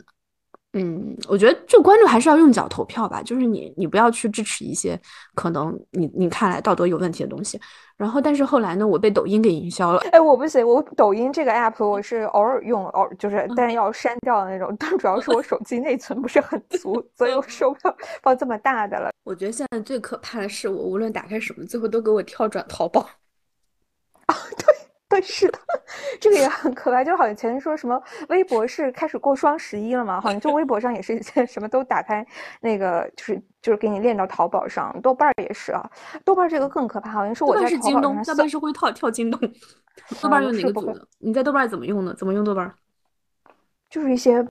[0.74, 5.00] 嗯，我觉得就关注还是要用脚投票吧，就是你你不要去支持一些
[5.34, 7.60] 可能你你看来道德有问题的东西。
[7.96, 10.00] 然后，但是后来呢，我被抖音给营销了。
[10.12, 14.76] 哎，我不行，我抖音这个 app 我是偶尔用，偶就是但要删掉的那种。
[14.78, 19.10] 但主要是我手机内存不是很足，所以我受不了放这么大的了。
[19.24, 23.02] 我觉得现在最可怕的是，我无论打开什么，最后都给我跳转淘宝。
[24.28, 24.87] 啊，对。
[25.10, 25.60] 对，是的，
[26.20, 27.04] 这个也很可爱。
[27.04, 32.26] 就好像前面说什么微博是开始过双十一了嘛，好像就微博上也是一些什么都打开，
[32.60, 34.94] 那个就是就是给你链到淘宝上。
[35.02, 35.90] 豆瓣也是啊，
[36.26, 39.40] 豆瓣这个更可怕，好像是我在是京东， 豆瓣是会跳跳京东。
[40.22, 41.08] 豆瓣用哪个组的？
[41.20, 42.14] 你在豆瓣怎么用的？
[42.14, 42.70] 怎么用豆瓣？
[43.90, 44.46] 就是一些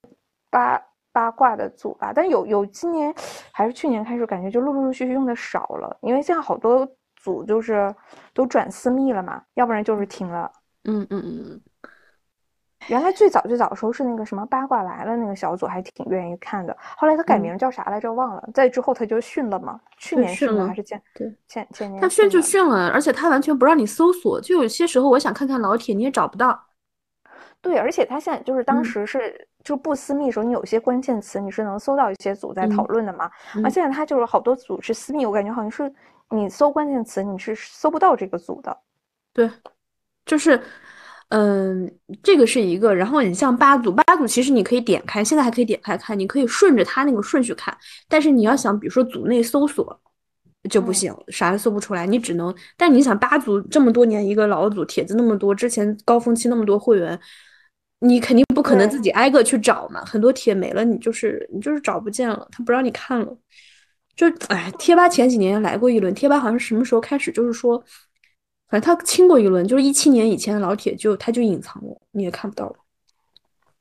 [0.49, 0.83] 八
[1.13, 3.15] 八卦的组吧，但有有今年
[3.53, 6.89] 还是去年开始，感觉就陆陆续续用的少了，因为现在好多。
[7.27, 7.93] 组就是
[8.33, 10.49] 都转私密了嘛，要不然就是停了。
[10.85, 11.61] 嗯嗯嗯
[12.89, 18.49] 原来最早最早的时候是那个什么八卦来了那个小组还挺愿意看的，后来他改名叫啥来着忘了。
[18.55, 22.01] 再之后他就训了嘛，去年训了还是前对前前年？
[22.01, 26.57] 他训就训了，而且他完全不让你搜索，就有些时候我想看看老铁你也找不到。
[27.61, 33.29] 对，而且他现在就是当时是就不私密的时候，你有些关键词你是能搜到一些组在讨论的嘛。
[33.64, 35.93] 而现在他就是好多组是私密，我感觉好像是。
[36.31, 38.77] 你搜关键词，你是搜不到这个组的。
[39.33, 39.49] 对，
[40.24, 40.61] 就是，
[41.29, 41.91] 嗯，
[42.22, 42.95] 这个是一个。
[42.95, 47.77] 然后你像八组，八组其实你可以点开，现在还可以点开看，你可以顺着它那个顺序看。
[48.09, 50.01] 但是你要想，比如说组内搜索
[50.68, 52.55] 就不行，啥都搜不出来，你只能。
[52.77, 57.18] 但你想，八组这么多年一个老组，帖子那么多，之前高峰期那么多会员，
[58.01, 60.05] 你肯定不可能自己挨个去找嘛。
[60.05, 63.37] 很多帖没了，你就是你就是找不见了，他不让你看了。
[64.17, 67.79] 就哎，贴吧前几年来过一轮，贴吧好像什么时候开始，就是说，
[68.69, 72.77] 反正他清过一轮，就是一七年以前的老铁，就他就隐藏了，你也看不到了。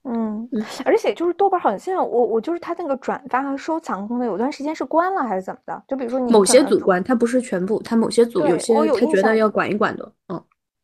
[0.04, 0.48] 嗯，
[0.84, 5.84] 而且就是豆瓣好像现在我我就是他那个转发和收藏功能有段时间是关了还是怎么的？
[5.88, 10.12] 就比如说你某些组关，它不是全部，它某些组有些他觉得要管一管的。
[10.28, 10.44] 嗯，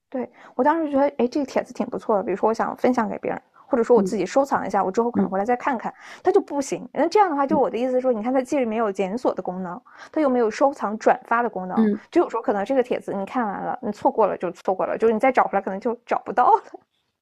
[0.10, 3.40] 对我当时觉得哎这个帖子挺不错的，比如说我想分享给别人。
[3.72, 5.92] 或者说我自己收藏一下，我之后可能回来再看看，
[6.22, 6.86] 它就不行。
[6.92, 16.62] 那这样的话，就我的意思说，你看它既没有检索的功能，它又没有收藏转发的功能，就有时候可能这个帖子你看完了，你错过了就错过了，就是你再找回来可能就找不到了。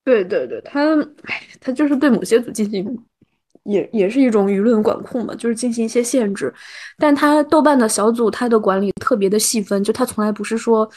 [0.04, 0.82] 对对对，它，
[1.26, 3.06] 哎，它就是对某些组进行，
[3.64, 6.52] 也也是一种舆论管控嘛，就是进行一些限制。
[6.98, 10.90] 但它豆瓣的小组，它的管理特别的细分，就它从来不是说，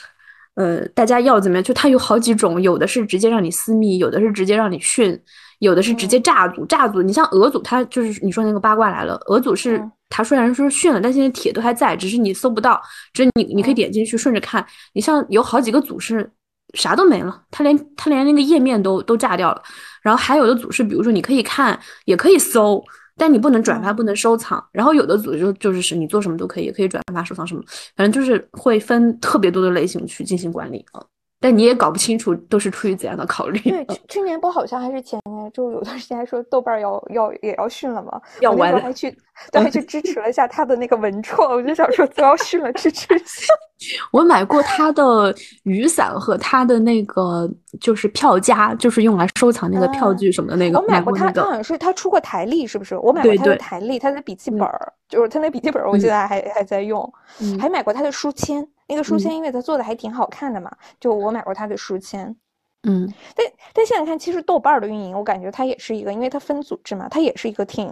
[0.54, 5.18] 呃，大家要怎么样，就它有好几种，有的是直接让你私密，有的是直接让你训。
[5.60, 12.82] 有的是直接炸组，炸组，你像俄组，它就是你说那个八卦来了，俄组是它虽然说训了，但现在帖都还在，只是你搜不到，
[13.12, 14.66] 只是你你可以点进去顺着看。
[14.92, 16.28] 你像有好几个组是
[16.74, 19.62] 啥都没了，它连它连那个页面都都炸掉了。
[20.02, 22.84] 然后还有的组是，比如说你可以看，也可以搜，
[23.22, 24.60] 但你不能转发，不能收藏。
[24.72, 27.62] 然后有的组就就是是你做什么都可以，也可以转发、收藏什么，
[27.94, 31.00] 反正就是会分特别多的类型去进行管理啊。
[31.42, 33.58] 但你也搞不清楚都是出于怎样的考虑。
[33.58, 39.10] 对，去去年不好像还是前年，就有段时间还说豆瓣要要也要训了嘛，要完了，还去
[39.50, 43.52] 对还去支持了一下他的那个文创，我就想说都要训了，支持一下。
[44.12, 45.34] 我买过他的
[45.64, 50.78] 雨伞和他的那个就是票夹，就是用来收藏那个票据什么的那个。
[50.78, 52.96] 我买过他，他好像是他出过台历，是不是？
[52.98, 57.12] 我买过他的台历，他的笔记本儿，就是他那笔记本儿，我记得还还在用，
[57.60, 58.64] 还买过他的书签。
[58.92, 60.70] 那个书签，因为它做的还挺好看的嘛，
[61.00, 62.36] 就我买过它的书签，
[62.82, 67.90] 嗯，但但现在看，其实豆瓣的运营，我感觉它也是一个，因为它分组织嘛，它也是一个挺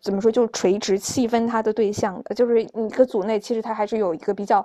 [0.00, 4.64] 怎么说，就是垂直细分它的对象的，就是一个组内其实它还是有一个比较，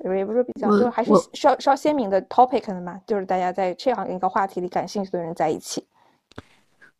[0.00, 5.86] 也不是比较，就是还是稍稍鲜明的 topic 的嘛，就是大家在这样一个话题里感兴趣的人在一起。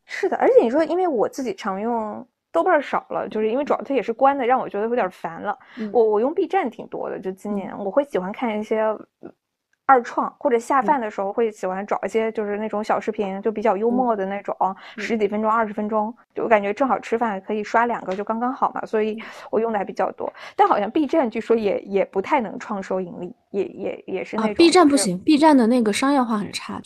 [0.05, 5.59] 是的，而且你说，因为我自己常用豆瓣少了，就是因为主要它也是关的，让我觉得有点烦了。
[5.93, 8.97] 我我用 B 站挺多的，就今年我会喜欢看一些。
[9.89, 14.57] 二创或者下饭的时候会喜欢找一些就是那种小视频，就比较幽默的那种，
[14.97, 19.17] 十几分钟、二十分钟，就我感觉正好吃饭可以刷两个就刚刚好嘛，所以
[19.49, 20.29] 我用的还比较多。
[20.57, 24.55] 但好像 B 站据说也也不太能创收盈利，也也也是那种。
[24.55, 26.83] B 站不行，B 站的那个商业化很差。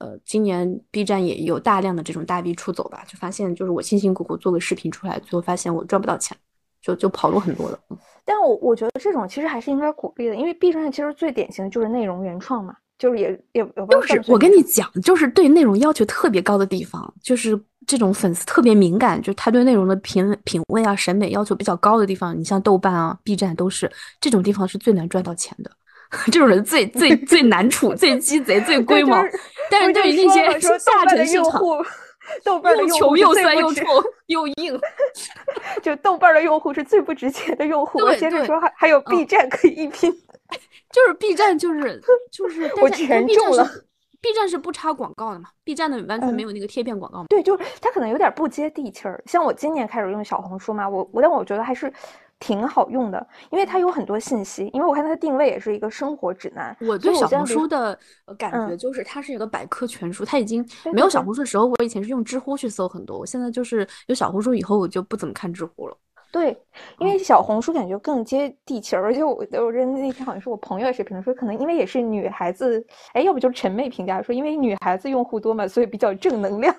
[0.00, 6.36] 呃，今年 B 站也有大量的这种大 V 出走吧，就发现就是我辛辛苦苦做个视频出来，最后发现我赚不到钱。
[6.82, 7.78] 就就跑路很多了，
[8.24, 25.70] 但我我觉得这种其实还是应该鼓励的，因为 B 站其实最典型的就是内容原创嘛，就是也也就是我跟你讲，就是对内容要求特别高的地方，就是这种粉丝特别敏感，就他对内容的品品味啊、审美要求比较高的地方，你像豆瓣啊、B 站都是这种地方是最难赚到钱的，
[26.32, 29.16] 这种人最 最最难处、最鸡贼、最龟毛。
[29.70, 31.60] 但是对于那些下沉市场。
[32.44, 33.84] 豆瓣的用户又穷又酸又臭
[34.26, 34.80] 又硬，
[35.82, 37.98] 就豆瓣的用户是最不值钱的用户。
[37.98, 40.12] 我接着说，还还有 B 站可以一拼，
[40.92, 42.00] 就是 B 站就是
[42.30, 43.68] 就是， 我全中了。
[44.20, 47.24] B 站是不插广告的嘛？B 站的完全没有那个贴片广告嘛。
[47.28, 49.20] 对，就是它可能有点不接地气儿。
[49.26, 51.92] 像我今年开始用小红书嘛，我我但我觉得还是。
[52.40, 54.68] 挺好用的，因为它有很多信息。
[54.72, 56.76] 因为我看它的定位也是一个生活指南。
[56.80, 57.96] 我对小红书的
[58.36, 60.24] 感觉就是它是一个百科全书。
[60.24, 63.18] 它已经没有小红书的时候，我以前是用知乎去搜很多。
[63.18, 65.96] 我现在就是有小红书以后，我就不怎么看知乎了。
[66.32, 66.56] 对，
[66.98, 69.02] 因为小红书感觉更接地气儿。
[69.02, 72.82] 而且我我认那天好像是我朋友也是评论说，可能因为也是女孩子，
[73.12, 76.74] 哎，要不就是陈妹评价说，因为女孩子用户多嘛，所以比较正能量。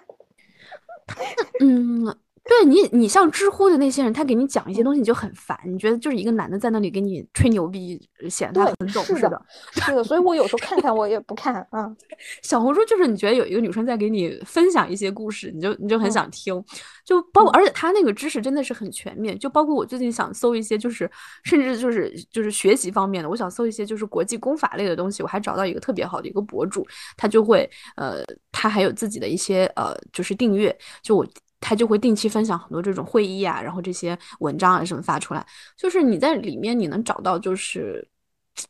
[1.61, 2.15] 嗯。
[2.43, 5.57] 对你，你像知乎的那些人，他给你讲一些东西，你就很烦。
[5.65, 9.41] 你觉得就是一个男的在那里给你吹牛逼，显得他很懂似的。
[9.73, 11.65] 是的，所以我有时候看看我也不看。
[11.71, 11.95] 嗯，
[12.41, 16.61] 小红书就是你觉得有一个女生在给你分享一些故事，你就你就很想听。
[17.05, 19.37] 就包括，而且他那个知识真的是很全面。
[19.37, 21.09] 就包括我最近想搜一些，就是
[21.43, 26.85] 甚至就是就是学习方面的，我想搜一些就是国际公法类的东西，我还找到一个特别好的一个博主，
[27.15, 31.25] 他就会呃，他还有自己的一些呃，就是订阅，就我。
[31.61, 35.45] 他就会定期分享很多这种会议啊，然后这些文章啊什么发出来，
[35.77, 38.05] 就是你在里面你能找到，就是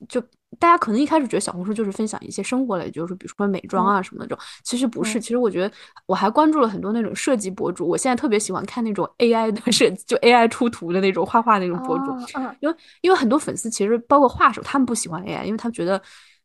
[0.08, 0.22] 就
[0.60, 5.20] 大家可能一开始觉得小红书就是分享一些生活类，就是比如说美妆啊什么那种，其实不是。
[5.20, 5.72] 其实我觉得
[6.06, 12.12] 我还关注了很多那种设计博主，我现在特别喜欢看那种 AI 的设计，就 AI 出图的那种画画那种博主，
[12.60, 16.02] 因为因为很多粉丝其实包括画手他们不喜欢 AI，因为他们觉得。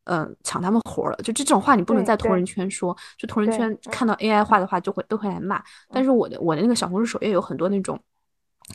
[0.07, 5.63] 嗯，抢他们活了，就这种话你不能在同人圈说，就同人圈看到 AI 画的话就会都会来骂。
[5.91, 8.01] 但是我的我的那个小红书首页有很多那种，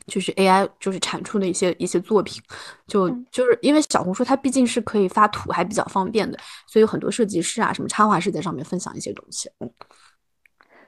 [0.08, 2.42] 就是 AI 就是产出的一些一些作品，
[2.86, 9.50] 就就是因为小红书它毕竟是可以发图还比较方便的，所以有很多设计师啊什么插画师在上面分享一些东西。
[9.60, 9.72] 嗯。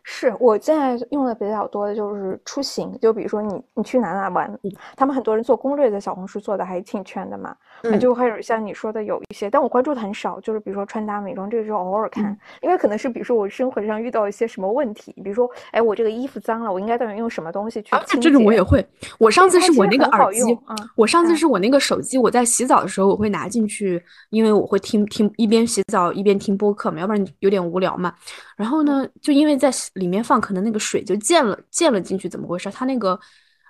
[0.05, 4.59] 是我现在用的比较多的就是出行，就比如说你你去哪哪玩，
[4.97, 7.55] 他们很多人做攻略在小红书做的还挺全的嘛，
[7.99, 18.29] 就会有像你说的有一些，但我关注的很少，就是比如说穿搭美妆这个就偶尔看，因为可能是比如说我生活上遇到一些什么问题，比如说哎我这个衣服脏了，我应该到底用什么东西去清洁？
[18.29, 18.85] 这种我也会，
[19.19, 20.57] 我上次是我那个耳机，
[20.95, 28.13] 我上次是我那个手机，我在洗澡的时候我会拿进去，因为我会听听一边洗澡一边听播客嘛，要不然有点无聊嘛。
[28.55, 32.69] 然后呢，就因为在里面放，可能那个水就溅了，溅了进去，怎么回事？
[32.71, 33.19] 它那个，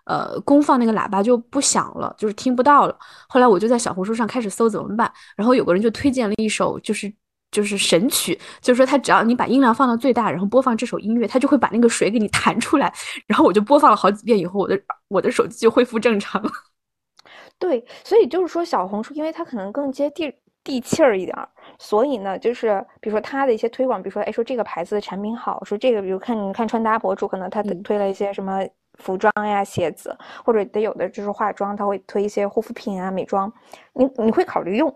[0.05, 2.97] 呃，公放那个喇叭就不响了，就是听不到了。
[3.27, 7.11] 后来我就在小红书上开始搜怎么办，然后有个人就推荐了一首，就是
[7.51, 12.91] 就是神曲，就是说他只要你把音量放到最大，然后播放这首音乐，他就会把那个水给你弹出来。
[13.27, 16.49] 然后我就播放了好几遍以后，我的我的手机就恢复正常了。
[17.59, 20.33] 对，所以就是说小红书，因为它可能更接地
[20.63, 21.37] 地气儿一点。
[21.79, 28.59] 所以呢，就是比如说他的一些推广，比如说，哎，说这个牌子的产品好，说这个，比如看你看穿搭博主，可能他推了一些什么
[28.99, 33.51] 服装呀、鞋子，或者得有的就是化妆，他会推一些护肤品啊、美妆，
[33.93, 34.93] 你你会考虑用，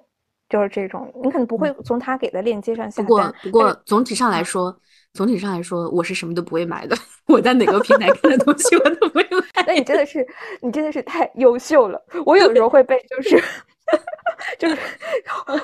[0.49, 3.05] 就是这种，你可能不会从他给的链接上下单。
[3.05, 4.75] 不过，不过总体上来说，
[5.13, 6.95] 总体上来说，我是什么都不会买的。
[7.27, 9.63] 我在哪个平台看的东西，我都不会买。
[9.67, 10.25] 那你真的是，
[10.61, 12.01] 你真的是太优秀了。
[12.25, 13.43] 我有时候会被就是。
[14.59, 14.77] 就是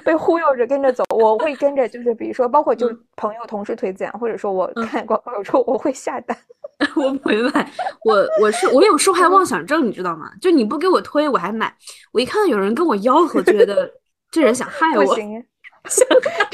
[0.04, 6.38] 被忽悠着跟着走，我会跟着，就是比如说，包括就是朋友、同事推荐，或者说我看广告，有时候我会下单。
[6.96, 7.72] 我不会买，
[8.04, 10.32] 我我是我有受害妄想症，你知道吗？
[10.42, 11.74] 就你不给我推，我还买。
[12.12, 13.90] 我一看到有人跟我吆喝，觉得
[14.32, 16.50] 这人想害我，想害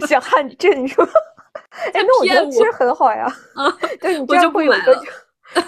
[0.00, 1.04] 我，想害你，这你说？
[1.92, 3.26] 哎，那我觉得其实很好呀。
[3.54, 5.02] 啊，对，你这样会有个。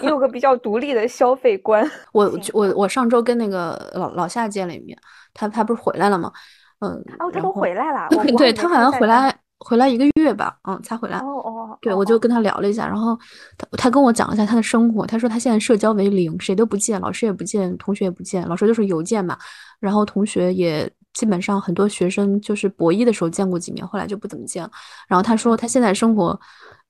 [0.01, 1.89] 你有个比较独立的消费观。
[2.11, 4.97] 我我我上周跟那个老老夏见了一面，
[5.37, 6.31] 他他不是回来了吗？
[6.79, 8.09] 嗯，哦，他都回来了。
[8.37, 11.19] 对他好像回来回来一个月吧，嗯，才回来。
[11.19, 11.77] 哦哦。
[11.81, 13.17] 对，我就跟他聊了一下，然后
[13.57, 15.05] 他他跟我讲了一下他的生活。
[15.05, 18.47] 他说他现在社交为零，谁都不见，老师也不见，同学也不见。
[18.47, 19.37] 老师就是邮件嘛，
[19.79, 24.69] 然后同学也基本上很多学生就是博一的时候见过几面，后来就不怎么见了。
[25.07, 26.39] 然后他说他现在生活。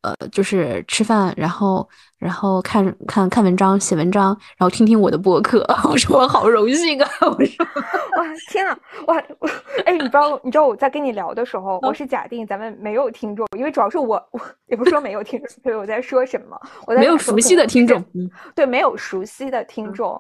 [0.02, 1.86] 呃，就是吃饭，然后，
[2.18, 5.66] 然后看看看文章，写文章，然后听听我的播客。
[5.90, 7.10] 我说我好荣幸啊！
[7.22, 7.66] 我说
[8.18, 9.18] 哇，天呐，哇，
[9.86, 16.58] 哎，你知道，你知道我在跟你聊的时候，我是假定咱们没有听众，因为主要是我，我也不是说没有听众，所以我在说什么？
[16.86, 18.02] 我在没有熟悉的听众，
[18.56, 20.20] 对，没有熟悉的听众，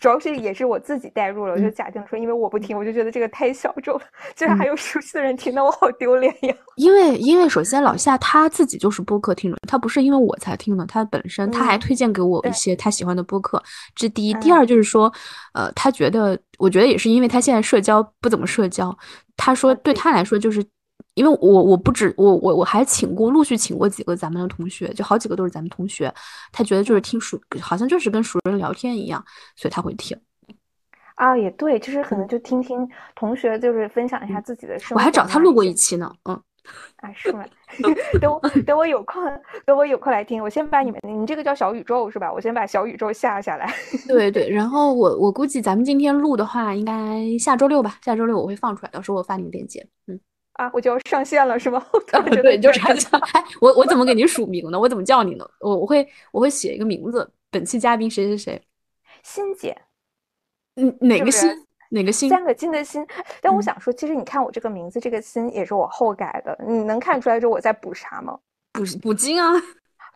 [0.00, 4.04] 主要是也是我自己代入了，我就假定说，因为我不听，我就觉得这个太小众了，
[4.34, 6.54] 居然还有熟悉的人听，那我好丢脸呀！
[6.76, 8.94] 因为，因为首先老夏他自己就。
[8.94, 13.62] 是播客听众，他不是因为我才听的，他本身他还推荐给我一些他喜欢的播客，
[13.94, 14.34] 这第一。
[14.34, 15.12] 第二就是说，
[15.52, 18.96] 呃，他觉得，我觉得也是因为他现在社交不怎么社交，
[19.36, 20.64] 他说对他来说，就是
[21.14, 26.12] 因为我我不止我我我还请过陆续请过几个咱们的同学，就好几个都是咱们同学，
[26.52, 29.24] 他觉得就是听熟，好像就是跟熟人聊天一样，
[29.56, 30.18] 所以他会听。
[31.14, 34.96] 啊，也对，就是可能就听听同学就是分享一下自己的生活。
[34.96, 36.40] 我还找他录过一期呢，嗯。
[36.96, 37.44] 啊，是吗？
[38.20, 39.22] 等我等我有空，
[39.66, 40.42] 等我有空来听。
[40.42, 42.32] 我先把你们，你这个叫小宇宙是吧？
[42.32, 43.72] 我先把小宇宙下下来。
[44.08, 47.98] 对对，然后我我估计咱们今天录的话，应该下周六吧。
[48.02, 49.86] 下周六我会放出来，到时候我发你们链接。
[50.06, 50.18] 嗯，
[50.54, 51.84] 啊，我就要上线了是吗？
[52.42, 53.20] 对，就是这样。
[53.34, 54.78] 哎，我我怎么给你署名呢？
[54.80, 55.46] 我怎么叫你呢？
[55.60, 58.62] 我我会我会写一个名字，本期嘉宾谁谁谁，
[59.22, 59.76] 欣姐。
[60.76, 61.50] 嗯，哪个欣？
[61.94, 62.28] 哪个心？
[62.28, 63.06] 三个金的心，
[63.40, 66.58] 但我想说，其实你看我这个名字，这个心也是我后改的。
[66.66, 68.36] 你能看出来这我在补啥吗？
[68.72, 69.52] 补补金啊？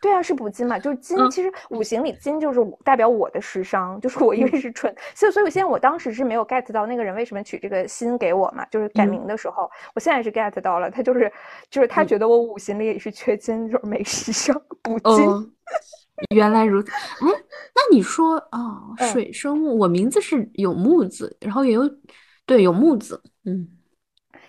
[0.01, 0.78] 对啊，是补金嘛？
[0.78, 8.64] 就是金，其实五行里金就是代表我的时商，就是我因为是纯，所以所以现在我当时是没有 get 到那个人为什么取这个心给我嘛？
[8.66, 11.32] 就是改名的时候，我现在是 get 到了，他就是
[11.70, 15.55] 就是他觉得我五行里也是缺金，就是没时尚补金。
[16.34, 17.28] 原来如此，哎，
[17.74, 18.82] 那你说啊，
[19.12, 21.88] 水生木，我名字是有木字，然后也有，
[22.44, 23.68] 对，有木字，嗯，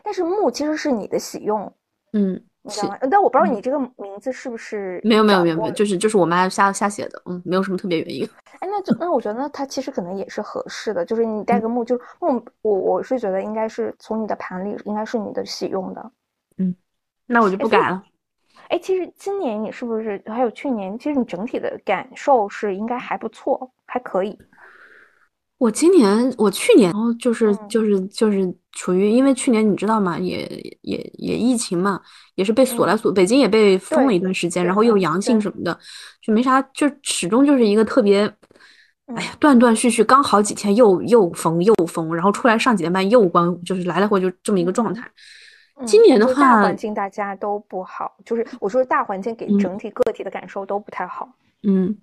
[0.02, 1.72] 但是木其实是你的喜用，
[2.14, 2.97] 嗯，你知道吗？
[3.09, 8.30] 但我不知道你这个名字是不是没有没有没有没有，就是就是我妈瞎瞎写的，嗯，没有什么特别原因。
[8.59, 16.11] 哎，那就那我觉得它其实可能也是合适的，就是你带个木，就是木，我我是觉得应该是从你的盘里应该是你的喜用的，
[16.57, 16.76] 嗯，
[17.26, 18.03] 那我就不改了。
[18.67, 20.97] 哎，其实今年你是不是还有去年？
[20.99, 24.38] 其实你整体的感受是应该还不错，还可以。
[25.60, 30.18] 我今年，我去年，然后就是就是就是处于，因为去年你知道吗？
[30.18, 30.47] 也
[30.82, 32.01] 也也疫情嘛，
[32.36, 35.78] 也是被锁来锁，北京也被封了一段时间，然后又阳性什么的，
[36.22, 38.22] 就没啥，就始终就是一个特别，
[39.07, 45.05] 哎呀，断断续续，刚好几天又又封又封，然后出来上几天班又关，就是来来回就这么一个状态。
[45.86, 51.30] 今年的话，大环境大家都不好，就是我说大环境给整体个体的感受都不太好。
[51.64, 51.93] 嗯，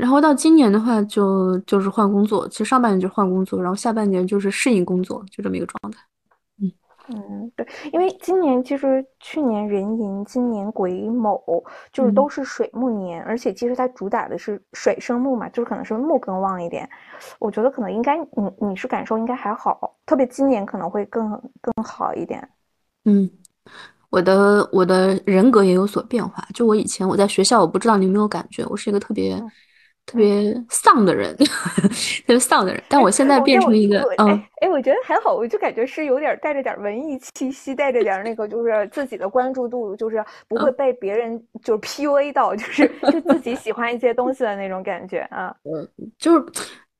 [0.00, 6.00] 然后到今年的话，就就是换工作，其实上半年就换工作，然后下半年就是适应工作，就这么一个状态。
[6.62, 6.72] 嗯
[7.08, 11.38] 嗯，对，因为今年其实去年壬寅，今年癸卯，
[11.92, 16.88] 就是都是水木年，而且其实它主打的是水生木嘛，就是可能是木更旺一点。
[17.38, 21.30] 我觉得可能应该你你是感受应该还好，特别今年可能会更
[21.60, 22.48] 更好一点。
[23.04, 23.28] 嗯，
[24.08, 26.46] 我的我的人格也有所变化。
[26.54, 29.42] 就我以前我在学校，我不知道你有没有感觉，我是一个特别
[30.10, 31.44] 特别丧的人，特
[32.26, 32.82] 别丧的人。
[32.88, 45.54] 但我现在变成一个，嗯，哎，我觉得还好，我就感觉是有点带着点文艺气息，带着点那个，就是自己的关注度，就是不会被别人就是 PUA 到，就是 就自己喜欢一些东西的那种感觉啊。
[45.62, 45.86] 嗯，
[46.18, 46.44] 就是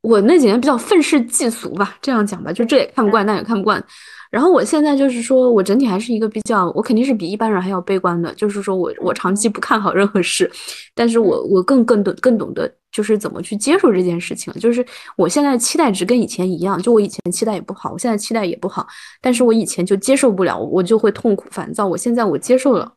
[0.03, 3.83] 我那几年比较愤世嫉俗吧，这样讲吧，就这也看不惯，那也看不惯。
[4.31, 8.33] 然后我现在就是说，我整体还是一个比较，我肯定是比一般人还要悲观的。
[8.35, 10.51] 就是说我我长期不看好任何事，
[10.95, 14.53] 但是我我更更懂更懂得就是怎么去接受这件事情。
[14.55, 18.87] 就是我现在期待值跟以前一样，就我以前期待也不好，我现在期待也不好，
[19.21, 21.87] 但是我以前就接受不了，我就会痛苦烦躁。
[21.87, 22.93] 我现在我接受了，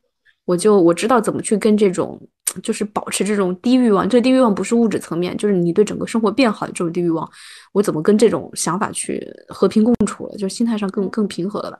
[0.45, 2.19] 我就我知道怎么去跟这种。
[2.61, 7.27] 就是保持这种低欲望，这低欲望不是物质层面，就是你对整个生活变好的这种低欲望。
[7.71, 10.37] 我怎么跟这种想法去和平共处了？
[10.37, 11.79] 就是心态上更更平和了吧？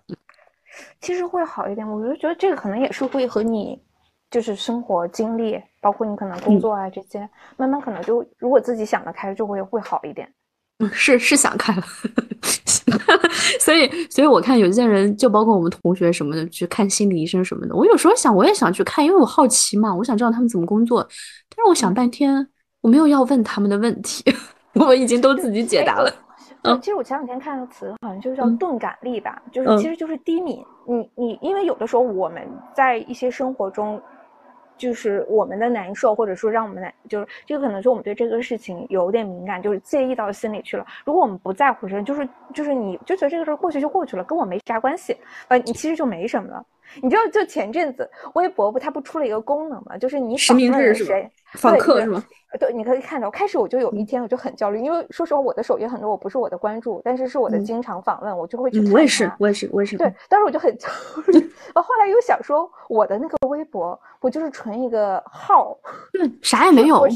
[0.99, 1.87] 其实会好一点。
[1.87, 3.79] 我就觉得这个可能也是会和你
[4.31, 10.27] 就是生活经历，包括你可能工作啊这些，慢慢可能就如果自己想得开，就会会好一点。
[10.83, 11.83] 嗯，是是想开了，
[13.59, 17.73] 所以所以我看有些人，就包括我们同学什么的，去看心理医生什么的。
[17.75, 21.01] 我有时候想，我也想去看，因为我好奇嘛，我想知道他们怎么工作。
[21.55, 22.45] 但是我想半天，
[22.81, 24.23] 我没有要问他们的问题，
[24.73, 26.13] 我已经都自己解答了。
[26.63, 30.63] 嗯，其实我前两天看到词，好像就叫钝感力吧，就是其实就是低敏。
[30.87, 32.41] 你你，因为有的时候我们
[32.75, 34.01] 在一些生活中。
[34.83, 40.85] 就是我们的难受，或者说让我们难，就是这个可能是我们对这个事情有点敏感，就是介意到心里去了。
[41.05, 45.15] 如果我们不在乎，这就是就是你就觉得这个事儿过去就过去了，跟我没啥关系，
[45.47, 46.65] 呃，你其实就没什么了。
[47.01, 52.23] 你知道，就前阵子微博不，它不出了一个功能嘛，就是你实名制是谁访客是吗？
[52.59, 58.79] 对，你可以看到，开始我就有一天我就很焦虑，因为说实话，我的首页很多我不是我的关注，但是是我的经常访问，我就会去。
[58.91, 59.97] 我也是，我也是，我也是。
[59.97, 60.87] 对，当时我就很焦
[61.27, 61.51] 虑。
[61.73, 65.75] 我后来又想说，我的那个微博我就是纯一个号？
[66.11, 67.07] 对，啥也没 有。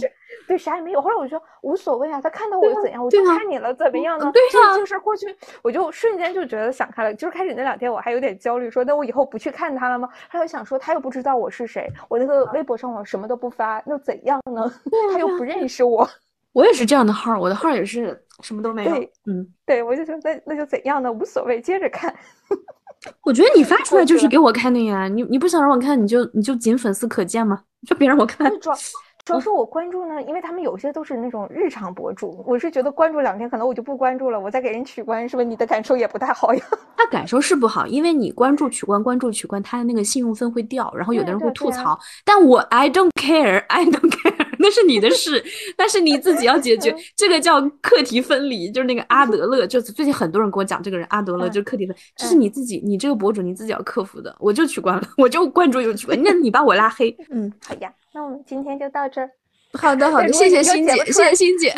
[0.46, 1.02] 对，啥也没有。
[1.02, 3.04] 后来我就说无所谓啊，他看到我又怎样？
[3.04, 4.30] 我就看你了，怎么样呢？
[4.34, 7.14] 对呀，这个事儿过去，我就瞬间就觉得想开了。
[7.14, 10.10] 就是开始那两天我还有点焦虑，说那我以后不去看他了吗？
[10.30, 14.72] 他又想说他又不知道我是谁，我那个微博上我什么都不发，又怎样呢？
[15.14, 16.08] 他又不认识我。
[16.54, 18.96] 我也是这样的号，我的号也是什么都没有。
[19.26, 21.12] 嗯，对，我就说那那就怎样呢？
[21.12, 22.14] 无所谓，接着看。
[23.22, 27.62] 我觉得你发出来就是给我看的呀，你你不想让我看，你就你就仅粉丝可见吗？
[27.88, 28.52] 就别让我看。
[29.28, 35.46] 主要是我关注呢，因为他们有些都是那种日常博主，我是觉得关注两天，可能我就不关注了，我再给人取关，是不是？
[35.46, 36.64] 你的感受也不太好呀？
[36.96, 42.00] 他感受是不好，因为你关注取关，关注取关，他的那个信用分会掉，然后有的人会吐槽。
[42.24, 45.44] 但我 I don't care，I don't care，那是你的事，
[45.78, 46.96] 那是你自己要解决。
[47.18, 54.34] 这个叫课题分离，就是那个阿德勒，就是最近很多人跟我讲这个人阿德勒就是课题分，这是你自己，你这个博主你自己要克服的。
[54.40, 57.92] 我就取关了， 我就关注又取关，那你把我拉黑，嗯，好呀。
[58.18, 59.30] 那我们今天就到这儿。
[59.78, 61.70] 好的，好的，谢谢欣姐，谢谢欣姐。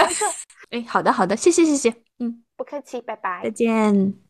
[0.70, 1.94] 哎，好的，好的，谢谢，谢谢。
[2.20, 4.29] 嗯，不客气，拜拜，再见。